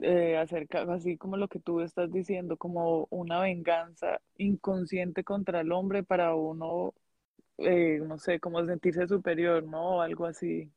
[0.00, 5.72] eh, acerca, así como lo que tú estás diciendo, como una venganza inconsciente contra el
[5.72, 6.94] hombre para uno
[7.58, 9.96] eh, no sé, como sentirse superior, ¿no?
[9.98, 10.72] O algo así.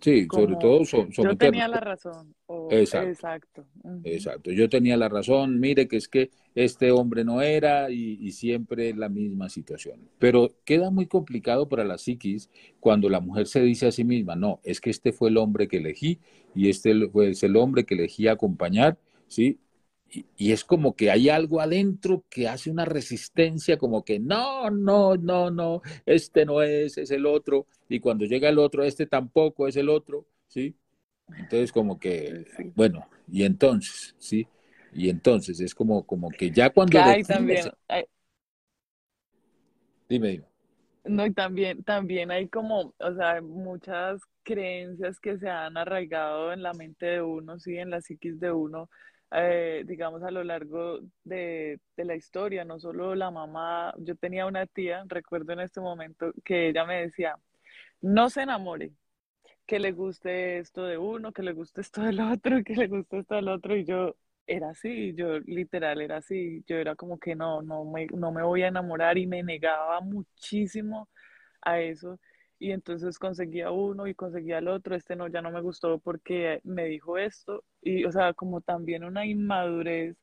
[0.00, 2.34] Sí, sobre todo Yo tenía la razón.
[2.70, 3.64] exacto.
[4.04, 4.52] Exacto.
[4.52, 5.58] Yo tenía la razón.
[5.58, 10.00] Mire que es que este hombre no era y, y, siempre la misma situación.
[10.18, 14.36] Pero queda muy complicado para la psiquis cuando la mujer se dice a sí misma,
[14.36, 16.18] no, es que este fue el hombre que elegí
[16.54, 19.58] y este fue el hombre que elegí acompañar, ¿sí?
[20.10, 25.16] Y, es como que hay algo adentro que hace una resistencia, como que no, no,
[25.16, 29.68] no, no, este no es, es el otro, y cuando llega el otro, este tampoco
[29.68, 30.76] es el otro, ¿sí?
[31.36, 34.46] Entonces como que, bueno, y entonces, ¿sí?
[34.92, 37.00] Y entonces es como, como que ya cuando...
[37.02, 37.70] Hay también,
[40.08, 40.46] Dime, dime.
[41.04, 46.62] No, y también, también hay como, o sea, muchas creencias que se han arraigado en
[46.62, 48.88] la mente de uno, sí, en la psiquis de uno,
[49.32, 54.46] eh, digamos, a lo largo de, de, la historia, no solo la mamá, yo tenía
[54.46, 57.36] una tía, recuerdo en este momento, que ella me decía,
[58.00, 58.92] no se enamore,
[59.66, 63.18] que le guste esto de uno, que le guste esto del otro, que le guste
[63.18, 64.16] esto del otro, y yo
[64.46, 68.42] era así, yo literal era así, yo era como que no, no me, no me
[68.42, 71.08] voy a enamorar y me negaba muchísimo
[71.62, 72.18] a eso
[72.58, 76.60] y entonces conseguía uno y conseguía el otro, este no, ya no me gustó porque
[76.64, 80.16] me dijo esto, y o sea, como también una inmadurez,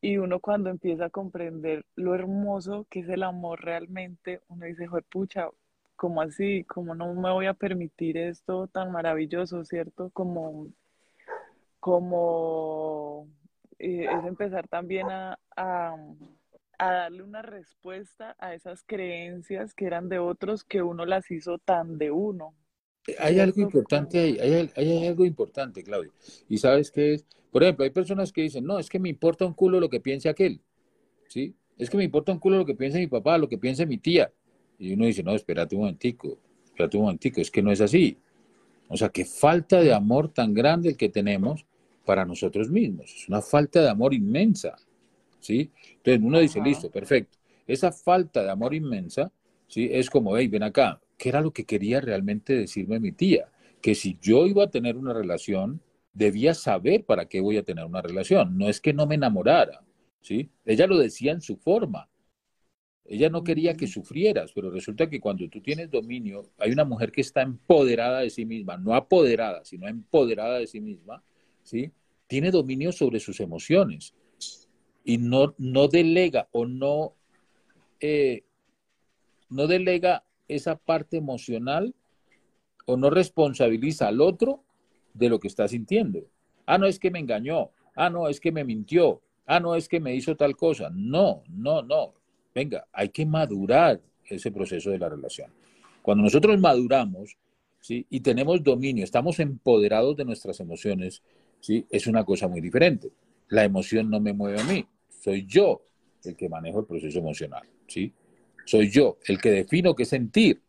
[0.00, 4.86] y uno cuando empieza a comprender lo hermoso que es el amor realmente, uno dice,
[5.10, 5.48] pucha,
[5.96, 6.64] ¿cómo así?
[6.64, 10.10] ¿Cómo no me voy a permitir esto tan maravilloso, cierto?
[10.10, 10.68] Como,
[11.80, 13.28] como
[13.78, 15.36] eh, es empezar también a
[16.86, 21.98] darle una respuesta a esas creencias que eran de otros que uno las hizo tan
[21.98, 22.54] de uno.
[23.06, 26.12] Eh, hay algo importante ahí, hay, hay, algo importante, Claudia.
[26.48, 29.44] Y sabes qué es, por ejemplo, hay personas que dicen, no, es que me importa
[29.46, 30.60] un culo lo que piense aquel,
[31.26, 31.54] ¿sí?
[31.76, 33.98] Es que me importa un culo lo que piense mi papá, lo que piense mi
[33.98, 34.32] tía.
[34.78, 38.18] Y uno dice, no, espérate un momentico, espérate un momentico, es que no es así.
[38.88, 41.66] O sea, qué falta de amor tan grande el que tenemos
[42.04, 43.14] para nosotros mismos.
[43.14, 44.76] Es una falta de amor inmensa.
[45.40, 45.70] ¿Sí?
[45.96, 47.38] Entonces uno dice, listo, perfecto.
[47.66, 49.30] Esa falta de amor inmensa,
[49.66, 49.88] ¿sí?
[49.92, 53.50] Es como, hey, ven acá, ¿qué era lo que quería realmente decirme mi tía?
[53.80, 55.80] Que si yo iba a tener una relación,
[56.12, 58.56] debía saber para qué voy a tener una relación.
[58.56, 59.84] No es que no me enamorara,
[60.20, 60.50] ¿sí?
[60.64, 62.08] Ella lo decía en su forma.
[63.04, 67.10] Ella no quería que sufrieras, pero resulta que cuando tú tienes dominio, hay una mujer
[67.10, 71.22] que está empoderada de sí misma, no apoderada, sino empoderada de sí misma,
[71.62, 71.90] ¿sí?
[72.26, 74.14] Tiene dominio sobre sus emociones
[75.08, 77.14] y no, no delega o no,
[77.98, 78.44] eh,
[79.48, 81.94] no delega esa parte emocional
[82.84, 84.64] o no responsabiliza al otro
[85.14, 86.26] de lo que está sintiendo.
[86.66, 87.70] Ah, no es que me engañó.
[87.96, 89.22] Ah, no, es que me mintió.
[89.46, 90.90] Ah, no, es que me hizo tal cosa.
[90.92, 92.12] No, no, no.
[92.54, 95.50] Venga, hay que madurar ese proceso de la relación.
[96.02, 97.38] Cuando nosotros maduramos
[97.80, 98.04] ¿sí?
[98.10, 101.22] y tenemos dominio, estamos empoderados de nuestras emociones,
[101.60, 101.86] ¿sí?
[101.88, 103.10] es una cosa muy diferente.
[103.48, 104.86] La emoción no me mueve a mí.
[105.20, 105.82] Soy yo
[106.24, 108.12] el que manejo el proceso emocional, ¿sí?
[108.64, 110.62] Soy yo el que defino qué sentir.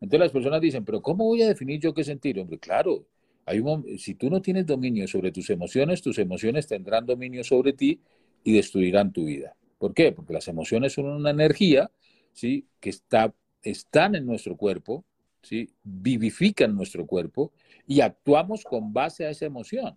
[0.00, 2.38] Entonces las personas dicen, pero ¿cómo voy a definir yo qué sentir?
[2.38, 3.06] Hombre, claro,
[3.44, 7.72] hay un, si tú no tienes dominio sobre tus emociones, tus emociones tendrán dominio sobre
[7.72, 8.00] ti
[8.44, 9.56] y destruirán tu vida.
[9.78, 10.12] ¿Por qué?
[10.12, 11.90] Porque las emociones son una energía,
[12.32, 12.66] ¿sí?
[12.80, 15.04] Que está, están en nuestro cuerpo,
[15.42, 15.70] ¿sí?
[15.82, 17.52] Vivifican nuestro cuerpo
[17.86, 19.96] y actuamos con base a esa emoción.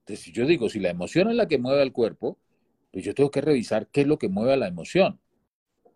[0.00, 2.38] Entonces, si yo digo, si la emoción es la que mueve al cuerpo,
[2.96, 5.20] pues yo tengo que revisar qué es lo que mueve a la emoción.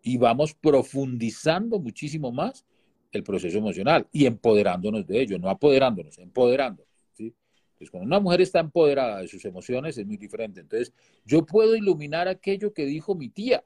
[0.03, 2.63] Y vamos profundizando muchísimo más
[3.11, 6.93] el proceso emocional y empoderándonos de ello, no apoderándonos, empoderándonos.
[7.13, 7.33] ¿sí?
[7.71, 10.59] Entonces, cuando una mujer está empoderada de sus emociones es muy diferente.
[10.61, 10.93] Entonces,
[11.25, 13.63] yo puedo iluminar aquello que dijo mi tía.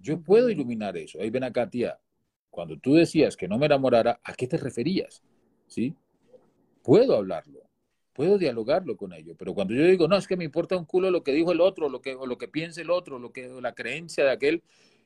[0.00, 1.20] Yo puedo iluminar eso.
[1.20, 2.00] Ahí ven acá, tía.
[2.50, 5.22] Cuando tú decías que no me enamorara, ¿a qué te referías?
[5.68, 5.94] ¿Sí?
[6.82, 7.63] Puedo hablarlo
[8.14, 11.10] puedo dialogarlo con ellos, pero cuando yo digo, no, es que me importa un culo
[11.10, 13.48] lo que dijo el otro, lo que, o lo que piense el otro, lo que,
[13.60, 14.62] la creencia de aquel,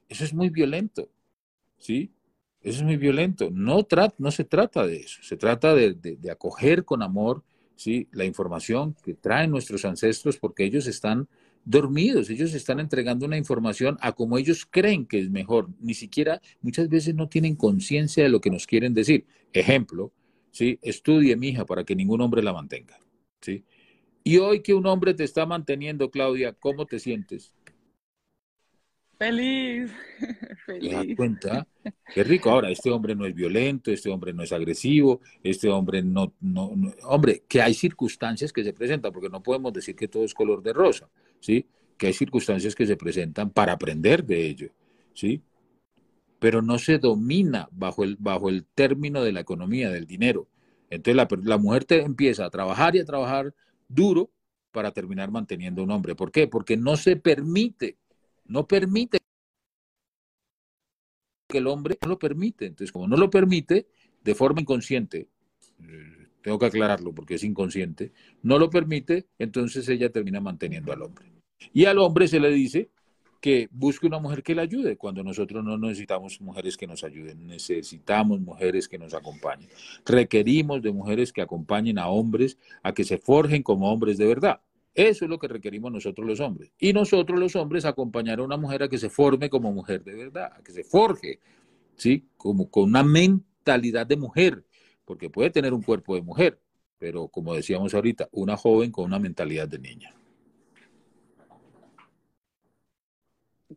[0.09, 1.09] eso es muy violento,
[1.79, 2.13] ¿sí?
[2.61, 3.51] Eso es muy violento.
[3.53, 3.87] No,
[4.19, 5.23] no se trata de eso.
[5.23, 7.45] Se trata de, de, acoger con amor
[7.77, 8.09] ¿sí?
[8.13, 11.29] la información que traen nuestros ancestros porque ellos están
[11.65, 15.69] dormidos, ellos están entregando una información a como ellos creen que es mejor.
[15.81, 19.27] Ni siquiera muchas veces no tienen conciencia de lo que nos quieren decir.
[19.53, 20.13] Ejemplo,
[20.51, 20.79] ¿sí?
[20.83, 22.99] estudie, mi hija, para que ningún hombre la mantenga.
[23.41, 23.65] ¿sí?
[24.25, 27.53] Y hoy que un hombre te está manteniendo, Claudia, ¿cómo te sientes?
[29.19, 29.91] Feliz,
[30.65, 30.91] feliz.
[30.91, 31.67] ¿Te das cuenta?
[32.15, 32.51] Qué rico.
[32.51, 36.73] Ahora, este hombre no es violento, este hombre no es agresivo, este hombre no, no,
[37.03, 40.63] Hombre, que hay circunstancias que se presentan, porque no podemos decir que todo es color
[40.63, 41.09] de rosa,
[41.41, 41.67] ¿sí?
[41.97, 44.71] Que hay circunstancias que se presentan para aprender de ello,
[45.15, 45.43] ¿sí?
[46.39, 50.49] Pero no se domina bajo el, bajo el término de la economía, del dinero.
[50.91, 53.55] Entonces la, la mujer te empieza a trabajar y a trabajar
[53.89, 54.31] duro
[54.71, 56.15] para terminar manteniendo un hombre.
[56.15, 56.47] ¿Por qué?
[56.47, 57.99] Porque no se permite
[58.49, 59.19] no permite
[61.49, 62.67] que el hombre no lo permite.
[62.67, 63.87] Entonces, como no lo permite,
[64.25, 65.29] de forma inconsciente,
[65.81, 68.13] eh, tengo que aclararlo porque es inconsciente,
[68.43, 71.31] no lo permite, entonces ella termina manteniendo al hombre.
[71.73, 72.91] Y al hombre se le dice
[73.41, 77.47] que busque una mujer que le ayude, cuando nosotros no necesitamos mujeres que nos ayuden,
[77.47, 79.69] necesitamos mujeres que nos acompañen.
[80.05, 84.61] Requerimos de mujeres que acompañen a hombres a que se forjen como hombres de verdad.
[84.95, 86.73] Eso es lo que requerimos nosotros los hombres.
[86.79, 90.15] Y nosotros los hombres acompañar a una mujer a que se forme como mujer de
[90.15, 91.39] verdad, a que se forje,
[91.95, 92.27] ¿sí?
[92.37, 94.65] Como con una mentalidad de mujer,
[95.05, 96.61] porque puede tener un cuerpo de mujer,
[96.99, 100.13] pero como decíamos ahorita, una joven con una mentalidad de niña.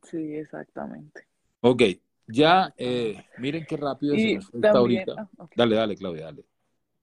[0.03, 1.25] Sí, exactamente.
[1.61, 1.83] Ok,
[2.27, 5.29] ya eh, miren qué rápido se nos fue ahorita.
[5.37, 6.45] Ah, dale, dale, Claudia, dale.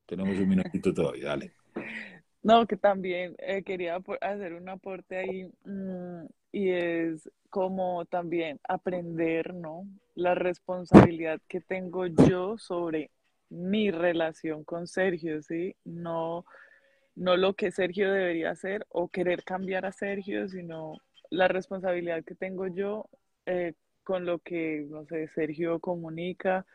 [0.07, 1.53] Tenemos un minutito todavía, dale.
[2.43, 9.55] No, que también eh, quería hacer un aporte ahí mm, y es como también aprender,
[9.55, 9.87] ¿no?
[10.15, 13.11] La responsabilidad que tengo yo sobre
[13.51, 15.75] mi relación con Sergio, ¿sí?
[15.85, 16.45] No,
[17.15, 20.95] no lo que Sergio debería hacer o querer cambiar a Sergio, sino
[21.31, 23.09] la responsabilidad que tengo yo
[23.47, 23.75] eh,
[24.05, 26.67] con lo que, no sé, Sergio comunica,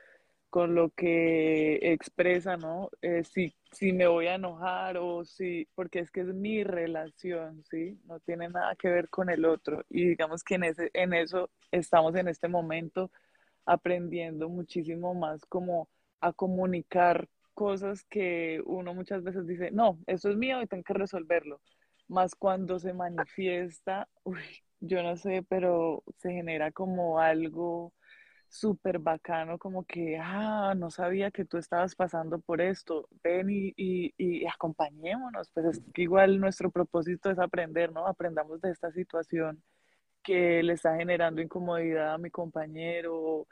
[0.49, 2.89] con lo que expresa, ¿no?
[3.01, 7.63] Eh, si, si me voy a enojar o si, porque es que es mi relación,
[7.71, 7.99] ¿sí?
[8.05, 9.83] No tiene nada que ver con el otro.
[9.89, 13.09] Y digamos que en, ese, en eso estamos en este momento
[13.65, 15.89] aprendiendo muchísimo más como
[16.21, 20.93] a comunicar cosas que uno muchas veces dice, no, eso es mío y tengo que
[20.93, 21.61] resolverlo.
[22.07, 24.41] Más cuando se manifiesta, uy,
[24.79, 27.93] yo no sé, pero se genera como algo
[28.53, 33.73] súper bacano, como que, ah, no sabía que tú estabas pasando por esto, ven y,
[33.75, 38.05] y, acompañémonos, pues es que igual nuestro propósito es aprender, ¿no?
[38.07, 39.63] Aprendamos de esta situación
[40.23, 43.47] que le está generando incomodidad a mi compañero,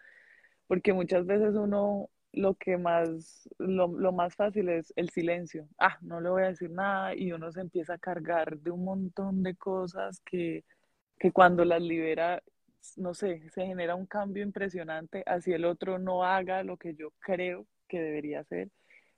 [0.68, 5.97] porque muchas veces uno lo que más, lo, lo más fácil es el silencio, ah,
[6.01, 9.43] no le voy a decir nada y uno se empieza a cargar de un montón
[9.43, 10.63] de cosas que,
[11.19, 12.41] que cuando las libera
[12.97, 17.11] no sé, se genera un cambio impresionante, así el otro no haga lo que yo
[17.19, 18.69] creo que debería hacer,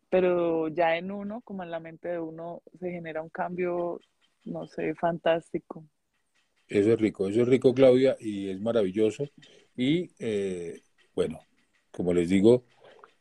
[0.09, 3.99] pero ya en uno, como en la mente de uno, se genera un cambio,
[4.45, 5.85] no sé, fantástico.
[6.67, 9.25] Eso es rico, eso es rico, Claudia, y es maravilloso.
[9.75, 10.81] Y eh,
[11.15, 11.39] bueno,
[11.91, 12.65] como les digo,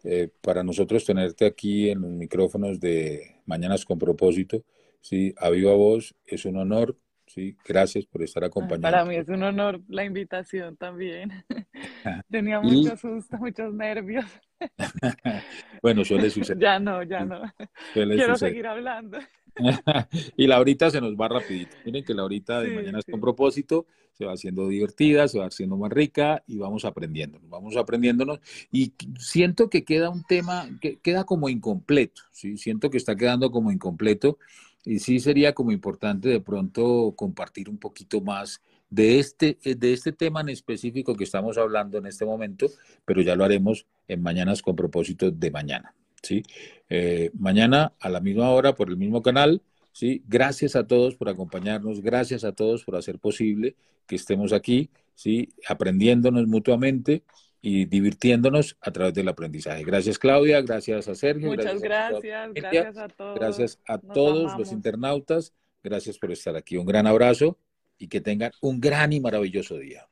[0.05, 4.65] eh, para nosotros tenerte aquí en los micrófonos de Mañanas con propósito,
[5.01, 6.97] sí, a viva voz, es un honor
[7.33, 8.83] Sí, gracias por estar acompañando.
[8.83, 11.31] Para mí es un honor la invitación también.
[12.31, 14.27] Tenía mucho susto, muchos nervios.
[15.83, 16.59] bueno, suele suceder.
[16.63, 17.41] Ya no, ya no.
[17.95, 19.19] Quiero seguir hablando.
[20.37, 21.77] y la horita se nos va rapidito.
[21.85, 25.47] Miren que la horita de mañana es con propósito, se va haciendo divertida, se va
[25.47, 28.41] haciendo más rica y vamos aprendiendo, vamos aprendiéndonos.
[28.71, 32.57] Y siento que queda un tema, que queda como incompleto, ¿sí?
[32.57, 34.39] Siento que está quedando como incompleto
[34.85, 40.13] y sí sería como importante de pronto compartir un poquito más de este, de este
[40.13, 42.67] tema en específico que estamos hablando en este momento,
[43.07, 45.95] pero ya lo haremos en Mañanas con propósito de mañana.
[46.23, 46.43] ¿Sí?
[46.89, 49.63] Eh, mañana a la misma hora por el mismo canal.
[49.93, 50.23] ¿sí?
[50.27, 55.51] Gracias a todos por acompañarnos, gracias a todos por hacer posible que estemos aquí, ¿sí?
[55.69, 57.23] aprendiéndonos mutuamente
[57.61, 59.85] y divirtiéndonos a través del aprendizaje.
[59.85, 61.49] Gracias Claudia, gracias a Sergio.
[61.49, 63.39] Muchas gracias, gracias a todos.
[63.39, 66.77] Gracias a todos los internautas, gracias por estar aquí.
[66.77, 67.59] Un gran abrazo
[67.99, 70.09] y que tengan un gran y maravilloso día.